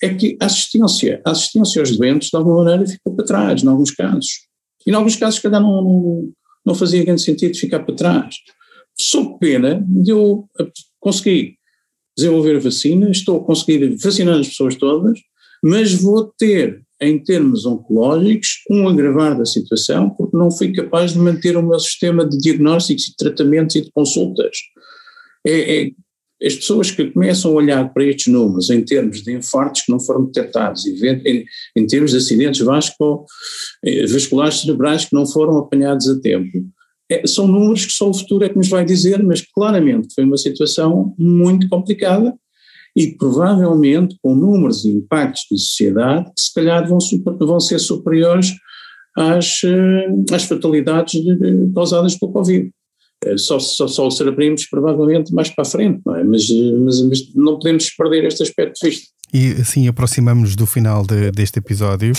é 0.00 0.14
que 0.14 0.36
a 0.40 0.46
assistência, 0.46 1.20
a 1.26 1.32
assistência 1.32 1.82
aos 1.82 1.96
doentes, 1.96 2.30
de 2.30 2.36
alguma 2.36 2.62
maneira, 2.62 2.86
ficou 2.86 3.16
para 3.16 3.24
trás, 3.24 3.62
em 3.62 3.66
alguns 3.66 3.90
casos. 3.90 4.46
E 4.86 4.90
em 4.90 4.94
alguns 4.94 5.16
casos, 5.16 5.40
cada 5.40 5.58
não, 5.58 5.82
não, 5.82 6.32
não 6.64 6.74
fazia 6.74 7.04
grande 7.04 7.22
sentido 7.22 7.56
ficar 7.56 7.80
para 7.80 7.96
trás. 7.96 8.36
Sou 8.96 9.36
pena 9.38 9.84
de 9.88 10.12
eu 10.12 10.48
conseguir 11.00 11.56
desenvolver 12.16 12.56
a 12.56 12.60
vacina, 12.60 13.10
estou 13.10 13.40
a 13.40 13.44
conseguir 13.44 13.96
vacinar 13.96 14.38
as 14.38 14.48
pessoas 14.48 14.76
todas, 14.76 15.18
mas 15.62 15.92
vou 15.92 16.32
ter 16.38 16.82
em 17.00 17.18
termos 17.18 17.64
oncológicos, 17.64 18.62
um 18.70 18.88
agravar 18.88 19.36
da 19.36 19.44
situação, 19.44 20.10
porque 20.10 20.36
não 20.36 20.50
fui 20.50 20.72
capaz 20.72 21.12
de 21.12 21.18
manter 21.18 21.56
o 21.56 21.62
meu 21.62 21.78
sistema 21.78 22.28
de 22.28 22.36
diagnósticos 22.38 23.04
e 23.04 23.10
de 23.10 23.16
tratamentos 23.16 23.76
e 23.76 23.82
de 23.82 23.90
consultas. 23.92 24.56
É, 25.46 25.82
é, 25.82 25.90
as 26.44 26.54
pessoas 26.54 26.90
que 26.90 27.10
começam 27.10 27.50
a 27.50 27.54
olhar 27.54 27.92
para 27.92 28.04
estes 28.04 28.32
números 28.32 28.70
em 28.70 28.84
termos 28.84 29.22
de 29.22 29.32
infartos 29.32 29.82
que 29.82 29.92
não 29.92 29.98
foram 29.98 30.26
detectados, 30.26 30.86
em, 30.86 31.44
em 31.76 31.86
termos 31.86 32.12
de 32.12 32.18
acidentes 32.18 32.60
vasco, 32.60 33.26
eh, 33.84 34.06
vasculares 34.06 34.60
cerebrais 34.60 35.04
que 35.04 35.14
não 35.14 35.26
foram 35.26 35.58
apanhados 35.58 36.08
a 36.08 36.20
tempo, 36.20 36.64
é, 37.10 37.26
são 37.26 37.46
números 37.46 37.86
que 37.86 37.92
só 37.92 38.10
o 38.10 38.14
futuro 38.14 38.44
é 38.44 38.48
que 38.48 38.56
nos 38.56 38.68
vai 38.68 38.84
dizer, 38.84 39.22
mas 39.22 39.40
claramente 39.40 40.14
foi 40.14 40.24
uma 40.24 40.36
situação 40.36 41.14
muito 41.18 41.68
complicada 41.68 42.34
e 42.98 43.16
provavelmente 43.16 44.16
com 44.20 44.34
números 44.34 44.84
e 44.84 44.90
impactos 44.90 45.46
de 45.48 45.56
sociedade 45.56 46.24
que 46.34 46.42
se 46.42 46.52
calhar 46.52 46.86
vão, 46.88 46.98
vão 47.38 47.60
ser 47.60 47.78
superiores 47.78 48.54
às, 49.16 49.60
às 50.32 50.42
fatalidades 50.42 51.22
causadas 51.72 52.16
pelo 52.16 52.32
Covid. 52.32 52.70
Só, 53.36 53.60
só, 53.60 53.86
só 53.86 54.08
o 54.08 54.10
saberemos 54.10 54.66
provavelmente 54.66 55.32
mais 55.32 55.48
para 55.48 55.62
a 55.62 55.64
frente, 55.64 56.00
não 56.04 56.16
é? 56.16 56.24
Mas, 56.24 56.48
mas, 56.84 57.02
mas 57.02 57.34
não 57.34 57.54
podemos 57.54 57.88
perder 57.90 58.24
este 58.24 58.42
aspecto 58.42 58.80
de 58.80 58.90
vista. 58.90 59.06
E 59.32 59.52
assim 59.60 59.86
aproximamos-nos 59.86 60.56
do 60.56 60.66
final 60.66 61.04
de, 61.06 61.30
deste 61.30 61.58
episódio. 61.58 62.12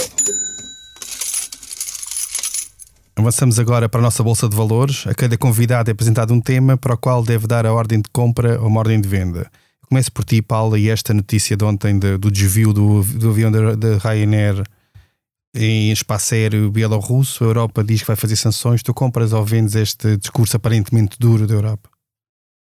Avançamos 3.17 3.59
agora 3.59 3.89
para 3.89 3.99
a 3.99 4.03
nossa 4.03 4.23
Bolsa 4.23 4.47
de 4.47 4.55
Valores. 4.55 5.05
A 5.07 5.13
cada 5.13 5.37
convidado 5.37 5.89
é 5.89 5.93
apresentado 5.93 6.33
um 6.33 6.39
tema 6.39 6.77
para 6.77 6.93
o 6.93 6.97
qual 6.97 7.21
deve 7.21 7.47
dar 7.47 7.65
a 7.65 7.73
ordem 7.73 7.99
de 7.99 8.09
compra 8.13 8.59
ou 8.61 8.67
uma 8.67 8.79
ordem 8.79 9.01
de 9.01 9.09
venda. 9.09 9.49
Começo 9.89 10.11
por 10.11 10.23
ti, 10.23 10.39
Paula, 10.39 10.77
e 10.77 10.87
esta 10.87 11.15
notícia 11.15 11.57
de 11.57 11.65
ontem 11.65 11.97
de, 11.97 12.15
do 12.17 12.29
desvio 12.29 12.71
do, 12.71 13.03
do 13.03 13.31
avião 13.31 13.51
da, 13.51 13.97
Ryanair 13.97 14.63
em 15.55 15.91
espaço 15.91 16.35
aéreo 16.35 16.69
bielorrusso. 16.69 17.43
A 17.43 17.47
Europa 17.47 17.83
diz 17.83 18.01
que 18.01 18.07
vai 18.07 18.15
fazer 18.15 18.35
sanções. 18.35 18.83
Tu 18.83 18.93
compras 18.93 19.33
ou 19.33 19.43
vendes 19.43 19.73
este 19.73 20.15
discurso 20.15 20.55
aparentemente 20.55 21.17
duro 21.19 21.47
da 21.47 21.55
Europa? 21.55 21.89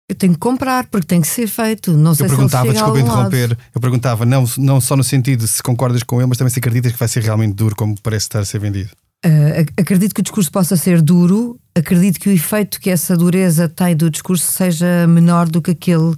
Eu 0.07 0.15
tenho 0.15 0.35
que 0.35 0.39
comprar, 0.39 0.87
porque 0.89 1.07
tem 1.07 1.23
que 1.23 1.27
ser 1.27 1.47
feito. 1.47 1.97
Não 1.97 2.15
sei 2.15 2.27
eu 2.27 2.29
perguntava, 2.29 2.67
se 2.67 2.73
desculpa 2.73 3.01
interromper, 3.01 3.59
eu 3.75 3.81
perguntava 3.81 4.27
não, 4.27 4.45
não 4.59 4.79
só 4.79 4.95
no 4.95 5.03
sentido 5.03 5.41
de 5.41 5.49
se 5.49 5.63
concordas 5.63 6.03
com 6.03 6.21
ele, 6.21 6.27
mas 6.27 6.37
também 6.37 6.51
se 6.51 6.59
acreditas 6.59 6.93
que 6.93 6.99
vai 6.99 7.09
ser 7.09 7.23
realmente 7.23 7.55
duro, 7.55 7.75
como 7.75 7.99
parece 8.03 8.27
estar 8.27 8.41
a 8.41 8.45
ser 8.45 8.59
vendido. 8.59 8.91
Uh, 9.25 9.65
acredito 9.81 10.15
que 10.15 10.21
o 10.21 10.23
discurso 10.23 10.53
possa 10.53 10.77
ser 10.77 11.01
duro, 11.01 11.59
acredito 11.75 12.21
que 12.21 12.29
o 12.29 12.33
efeito 12.33 12.79
que 12.79 12.91
essa 12.91 13.17
dureza 13.17 13.67
tem 13.67 13.97
do 13.97 14.11
discurso 14.11 14.53
seja 14.53 15.07
menor 15.07 15.49
do 15.49 15.63
que 15.63 15.71
aquele 15.71 16.15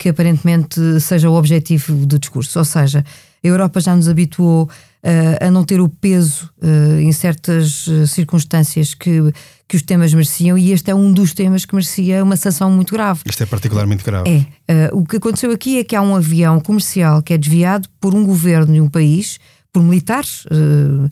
que 0.00 0.08
aparentemente 0.08 0.98
seja 0.98 1.28
o 1.28 1.34
objetivo 1.34 2.06
do 2.06 2.18
discurso. 2.18 2.58
Ou 2.58 2.64
seja, 2.64 3.04
a 3.44 3.46
Europa 3.46 3.80
já 3.80 3.94
nos 3.94 4.08
habituou 4.08 4.64
uh, 4.64 5.46
a 5.46 5.50
não 5.50 5.62
ter 5.62 5.78
o 5.78 5.90
peso 5.90 6.50
uh, 6.62 6.98
em 7.00 7.12
certas 7.12 7.86
circunstâncias 8.06 8.94
que, 8.94 9.20
que 9.68 9.76
os 9.76 9.82
temas 9.82 10.14
mereciam, 10.14 10.56
e 10.56 10.72
este 10.72 10.90
é 10.90 10.94
um 10.94 11.12
dos 11.12 11.34
temas 11.34 11.66
que 11.66 11.74
merecia 11.74 12.24
uma 12.24 12.34
sanção 12.36 12.70
muito 12.70 12.94
grave. 12.94 13.20
Isto 13.26 13.42
é 13.42 13.46
particularmente 13.46 14.02
grave. 14.02 14.48
É. 14.66 14.88
o 14.90 15.04
que 15.04 15.18
aconteceu 15.18 15.52
aqui 15.52 15.78
é 15.78 15.84
que 15.84 15.94
há 15.94 16.00
um 16.00 16.16
avião 16.16 16.60
comercial 16.60 17.22
que 17.22 17.34
é 17.34 17.38
desviado 17.38 17.86
por 18.00 18.14
um 18.14 18.24
governo 18.24 18.72
de 18.72 18.80
um 18.80 18.88
país 18.88 19.38
por 19.70 19.82
militares, 19.82 20.46
uh, 20.46 21.10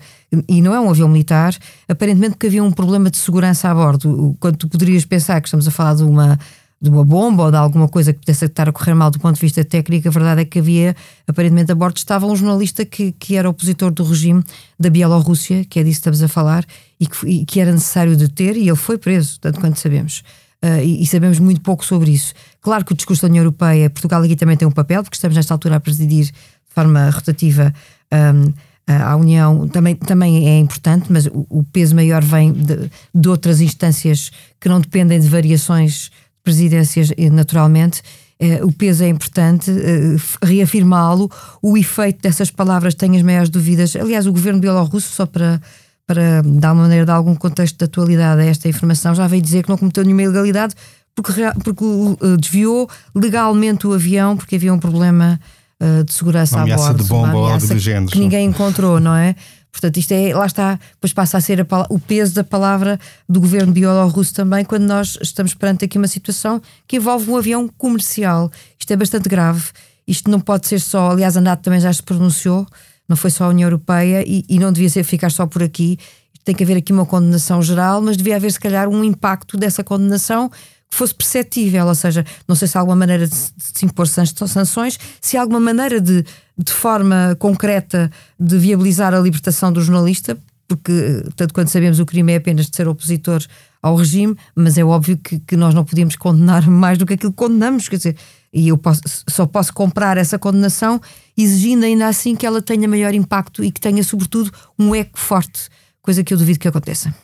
e 0.49 0.63
não 0.63 0.75
é 0.75 0.81
um 0.81 0.91
avião 0.91 1.09
militar, 1.09 1.55
aparentemente 1.87 2.33
porque 2.33 2.47
havia 2.47 2.65
um 2.65 2.73
problema 2.73 3.11
de 3.11 3.19
segurança 3.19 3.71
a 3.71 3.75
bordo. 3.75 4.35
Quando 4.41 4.57
tu 4.57 4.67
poderias 4.67 5.05
pensar 5.05 5.41
que 5.43 5.47
estamos 5.47 5.69
a 5.69 5.71
falar 5.71 5.95
de 5.95 6.03
uma, 6.03 6.39
de 6.81 6.91
uma 6.91 7.05
bomba 7.05 7.45
ou 7.45 7.51
de 7.51 7.57
alguma 7.57 7.89
coisa 7.89 8.13
que 8.13 8.21
pudesse 8.21 8.45
estar 8.45 8.69
a 8.69 8.73
correr 8.73 8.95
mal 8.95 9.11
do 9.11 9.19
ponto 9.19 9.35
de 9.35 9.41
vista 9.41 9.65
técnico, 9.65 10.09
a 10.09 10.11
verdade 10.11 10.43
é 10.43 10.45
que 10.45 10.61
havia, 10.61 10.95
aparentemente 11.27 11.73
a 11.73 11.75
bordo 11.75 11.97
estava 11.97 12.27
um 12.27 12.37
jornalista 12.37 12.85
que, 12.85 13.13
que 13.13 13.37
era 13.37 13.49
opositor 13.51 13.91
do 13.91 14.05
regime 14.05 14.45
da 14.79 14.89
Bielorrússia, 14.89 15.65
que 15.65 15.81
é 15.81 15.83
disso 15.83 15.97
que 15.97 16.09
estamos 16.09 16.23
a 16.23 16.29
falar, 16.29 16.65
e 17.01 17.07
que, 17.07 17.27
e 17.27 17.45
que 17.45 17.61
era 17.61 17.73
necessário 17.73 18.17
deter, 18.17 18.57
e 18.57 18.69
ele 18.69 18.77
foi 18.77 18.97
preso, 18.97 19.41
tanto 19.41 19.61
quanto 19.61 19.79
sabemos. 19.79 20.23
Uh, 20.65 20.83
e, 20.83 21.03
e, 21.03 21.07
sabemos 21.07 21.39
muito 21.39 21.61
pouco 21.61 21.85
sobre 21.85 22.11
isso. 22.11 22.35
Claro 22.61 22.85
que 22.85 22.93
o 22.93 22.97
discurso 22.97 23.23
da 23.23 23.29
União 23.29 23.43
Europeia, 23.43 23.89
Portugal 23.89 24.23
aqui 24.23 24.35
também 24.35 24.57
tem 24.57 24.67
um 24.67 24.73
papel, 24.73 25.03
porque 25.03 25.17
estamos 25.17 25.37
nesta 25.37 25.55
altura 25.55 25.77
a 25.77 25.81
presidir 25.81 26.27
de 26.27 26.75
forma 26.75 27.11
rotativa 27.11 27.73
um, 28.13 28.53
a 28.89 29.15
União 29.17 29.69
também, 29.69 29.95
também 29.95 30.49
é 30.49 30.59
importante, 30.59 31.13
mas 31.13 31.27
o, 31.27 31.47
o 31.51 31.63
peso 31.63 31.95
maior 31.95 32.25
vem 32.25 32.53
de, 32.53 32.91
de, 33.15 33.29
outras 33.29 33.61
instâncias 33.61 34.31
que 34.59 34.69
não 34.69 34.81
dependem 34.81 35.21
de 35.21 35.29
variações 35.29 36.11
presidências, 36.43 37.11
eh, 37.17 37.31
naturalmente. 37.31 38.03
Uh, 38.41 38.67
o 38.67 38.73
peso 38.73 39.03
é 39.03 39.09
importante, 39.09 39.69
uh, 39.69 40.47
reafirmá-lo. 40.47 41.29
O 41.61 41.77
efeito 41.77 42.23
dessas 42.23 42.51
palavras 42.51 42.95
tem 42.95 43.17
as 43.17 43.23
maiores 43.23 43.49
dúvidas. 43.49 43.97
Aliás, 43.97 44.27
o 44.27 44.33
governo 44.33 44.61
bielorrusso, 44.61 45.13
só 45.13 45.27
para, 45.27 45.61
para 46.07 46.43
dar 46.43 46.73
uma 46.73 46.83
maneira 46.83 47.05
de 47.05 47.11
algum 47.11 47.35
contexto 47.35 47.77
de 47.77 47.85
atualidade 47.85 48.41
a 48.41 48.45
esta 48.45 48.69
informação, 48.69 49.13
já 49.13 49.27
veio 49.27 49.43
dizer 49.43 49.65
que 49.65 49.69
não 49.69 49.77
cometeu 49.77 50.05
nenhuma 50.05 50.23
ilegalidade 50.23 50.75
porque, 51.23 51.43
porque 51.65 51.85
uh, 51.85 52.37
desviou 52.39 52.89
legalmente 53.15 53.87
o 53.87 53.93
avião 53.93 54.37
porque 54.37 54.55
havia 54.55 54.73
um 54.73 54.79
problema 54.79 55.41
uh, 55.83 56.05
de 56.05 56.13
segurança 56.13 56.63
uma 56.63 56.75
à 56.75 56.77
bordo. 56.77 57.03
de 57.03 57.09
bomba 57.09 57.37
ou 57.37 57.47
algo 57.49 57.67
do 57.67 57.79
género. 57.79 58.13
Que 58.13 58.19
ninguém 58.21 58.47
encontrou, 58.47 59.01
não 59.01 59.17
é? 59.17 59.35
Portanto, 59.71 59.97
isto 59.99 60.13
é, 60.13 60.35
lá 60.35 60.47
está, 60.47 60.79
depois 60.95 61.13
passa 61.13 61.39
a 61.39 61.41
ser 61.41 61.61
a, 61.61 61.67
o 61.91 61.99
peso 61.99 62.35
da 62.35 62.43
palavra 62.43 62.99
do 63.29 63.41
governo 63.41 63.73
bielorrusso 63.73 64.35
também, 64.35 64.65
quando 64.65 64.85
nós 64.85 65.19
estamos 65.23 65.55
perante 65.55 65.85
aqui 65.85 65.99
uma 65.99 66.09
situação 66.09 66.61
que 66.87 66.97
envolve 66.97 67.31
um 67.31 67.37
avião 67.37 67.69
comercial. 67.69 68.51
Isto 68.79 68.93
é 68.93 68.97
bastante 68.97 69.29
grave. 69.29 69.71
Isto 70.07 70.31
não 70.31 70.41
pode 70.41 70.67
ser 70.67 70.81
só, 70.81 71.11
aliás, 71.11 71.37
a 71.37 71.41
NATO 71.41 71.63
também 71.63 71.81
já 71.81 71.93
se 71.93 72.03
pronunciou, 72.03 72.67
não 73.09 73.17
foi 73.17 73.31
só 73.31 73.45
a 73.45 73.49
União 73.49 73.67
Europeia 73.67 74.25
e, 74.27 74.45
e 74.49 74.59
não 74.59 74.73
devia 74.73 74.89
ser 74.89 75.05
ficar 75.05 75.31
só 75.31 75.47
por 75.47 75.63
aqui. 75.63 75.99
Tem 76.45 76.55
que 76.55 76.65
haver 76.65 76.79
aqui 76.79 76.93
uma 76.93 77.05
condenação 77.05 77.63
geral, 77.63 78.01
mas 78.01 78.17
devia 78.17 78.37
haver, 78.37 78.51
se 78.51 78.59
calhar, 78.59 78.89
um 78.89 79.05
impacto 79.05 79.57
dessa 79.57 79.85
condenação 79.85 80.51
que 80.91 80.97
fosse 80.97 81.15
perceptível, 81.15 81.87
ou 81.87 81.95
seja, 81.95 82.25
não 82.47 82.57
sei 82.57 82.67
se 82.67 82.79
há 82.79 82.81
alguma 82.81 82.97
maneira 82.97 83.27
de, 83.29 83.35
se 83.35 83.85
impor 83.85 84.09
sanções, 84.09 84.99
se 85.21 85.37
há 85.37 85.43
alguma 85.43 85.61
maneira 85.61 86.01
de, 86.01 86.25
de 86.59 86.73
forma 86.73 87.37
concreta 87.39 88.11
de 88.39 88.59
viabilizar 88.59 89.15
a 89.15 89.21
libertação 89.21 89.73
do 89.73 89.81
jornalista, 89.81 90.37
porque, 90.67 91.23
tanto 91.37 91.55
quanto 91.55 91.71
sabemos, 91.71 91.99
o 91.99 92.05
crime 92.05 92.33
é 92.33 92.37
apenas 92.37 92.67
de 92.67 92.77
ser 92.77 92.89
opositor 92.89 93.43
ao 93.81 93.97
regime, 93.97 94.37
mas 94.55 94.77
é 94.77 94.85
óbvio 94.85 95.17
que, 95.17 95.39
que 95.39 95.57
nós 95.57 95.73
não 95.73 95.85
podíamos 95.85 96.17
condenar 96.17 96.67
mais 96.69 96.99
do 96.99 97.07
que 97.07 97.15
aquilo 97.15 97.33
que 97.33 97.39
condenamos, 97.39 97.89
quer 97.89 97.97
dizer, 97.97 98.17
e 98.53 98.69
eu 98.69 98.77
posso, 98.77 99.01
só 99.29 99.47
posso 99.47 99.73
comprar 99.73 100.17
essa 100.17 100.39
condenação 100.39 101.01
exigindo 101.37 101.85
ainda 101.85 102.09
assim 102.09 102.35
que 102.35 102.47
ela 102.47 102.61
tenha 102.61 102.89
maior 102.89 103.15
impacto 103.15 103.63
e 103.63 103.71
que 103.71 103.81
tenha, 103.81 104.03
sobretudo, 104.03 104.51
um 104.79 104.95
eco 104.95 105.19
forte, 105.19 105.69
coisa 106.03 106.25
que 106.25 106.35
eu 106.35 106.39
duvido 106.39 106.59
que 106.59 106.69
aconteça. 106.69 107.15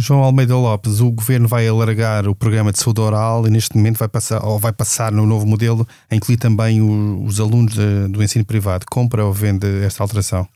João 0.00 0.22
Almeida 0.22 0.56
Lopes, 0.56 1.00
o 1.00 1.10
governo 1.10 1.48
vai 1.48 1.66
alargar 1.66 2.28
o 2.28 2.34
programa 2.34 2.70
de 2.70 2.78
saúde 2.78 3.00
oral 3.00 3.44
e 3.48 3.50
neste 3.50 3.76
momento 3.76 3.98
vai 3.98 4.08
passar, 4.08 4.44
ou 4.46 4.56
vai 4.56 4.72
passar 4.72 5.10
no 5.10 5.26
novo 5.26 5.44
modelo 5.44 5.84
a 6.08 6.14
incluir 6.14 6.36
também 6.36 6.80
o, 6.80 7.24
os 7.24 7.40
alunos 7.40 7.74
de, 7.74 8.06
do 8.06 8.22
ensino 8.22 8.44
privado. 8.44 8.86
Compra 8.88 9.24
ou 9.24 9.32
vende 9.32 9.66
esta 9.82 10.04
alteração? 10.04 10.46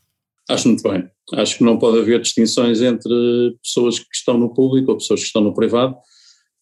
Acho 0.48 0.68
muito 0.68 0.88
bem. 0.88 1.08
Acho 1.34 1.58
que 1.58 1.64
não 1.64 1.76
pode 1.76 1.98
haver 1.98 2.20
distinções 2.20 2.80
entre 2.80 3.56
pessoas 3.60 3.98
que 3.98 4.14
estão 4.14 4.38
no 4.38 4.54
público 4.54 4.92
ou 4.92 4.98
pessoas 4.98 5.18
que 5.18 5.26
estão 5.26 5.42
no 5.42 5.52
privado. 5.52 5.96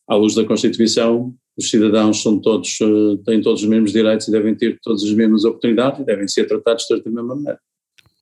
À 0.08 0.14
luz 0.14 0.34
da 0.34 0.44
Constituição, 0.46 1.34
os 1.58 1.68
cidadãos 1.68 2.22
são 2.22 2.40
todos, 2.40 2.78
eh, 2.80 3.22
têm 3.26 3.42
todos 3.42 3.62
os 3.62 3.68
mesmos 3.68 3.92
direitos 3.92 4.26
e 4.26 4.30
devem 4.30 4.54
ter 4.54 4.78
todas 4.82 5.02
as 5.02 5.12
mesmas 5.12 5.44
oportunidades 5.44 6.00
e 6.00 6.04
devem 6.04 6.26
ser 6.26 6.46
tratados 6.46 6.86
todos 6.86 7.04
da 7.04 7.10
mesma 7.10 7.36
maneira. 7.36 7.58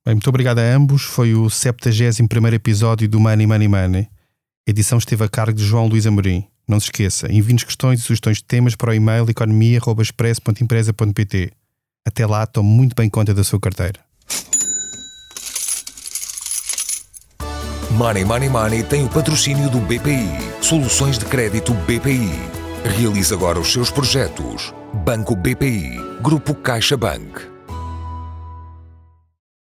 Bem, 0.05 0.17
muito 0.17 0.29
obrigado 0.29 0.59
a 0.59 0.75
ambos. 0.75 1.03
Foi 1.03 1.33
o 1.35 1.49
71 1.49 2.49
episódio 2.55 3.09
do 3.09 3.21
Money 3.21 3.47
Money 3.47 3.69
Money. 3.69 4.18
A 4.69 4.71
edição 4.71 4.99
esteve 4.99 5.25
a 5.25 5.29
cargo 5.31 5.55
de 5.55 5.65
João 5.65 5.87
Luís 5.87 6.07
Amorim. 6.07 6.45
Não 6.69 6.79
se 6.79 6.89
esqueça, 6.89 7.33
envie-nos 7.33 7.65
questões 7.65 8.01
e 8.01 8.03
sugestões 8.03 8.37
de 8.37 8.45
temas 8.45 8.77
para 8.77 8.91
o 8.91 8.95
e-mail 8.95 9.25
economia.express.empresa.pt. 9.27 11.53
Até 12.07 12.27
lá, 12.27 12.47
tome 12.47 12.69
muito 12.69 12.95
bem 12.95 13.09
conta 13.09 13.33
da 13.33 13.43
sua 13.43 13.59
carteira. 13.59 13.99
Money 17.93 18.27
Money 18.27 18.51
Money 18.51 18.83
tem 18.83 19.07
o 19.07 19.09
patrocínio 19.09 19.71
do 19.71 19.81
BPI. 19.81 20.29
Soluções 20.61 21.19
de 21.19 21.25
crédito 21.25 21.73
BPI. 21.73 22.29
Realize 22.99 23.33
agora 23.33 23.59
os 23.59 23.73
seus 23.73 23.91
projetos. 23.91 24.75
Banco 24.93 25.35
BPI. 25.35 25.99
Grupo 26.21 26.55
CaixaBank. 26.55 27.48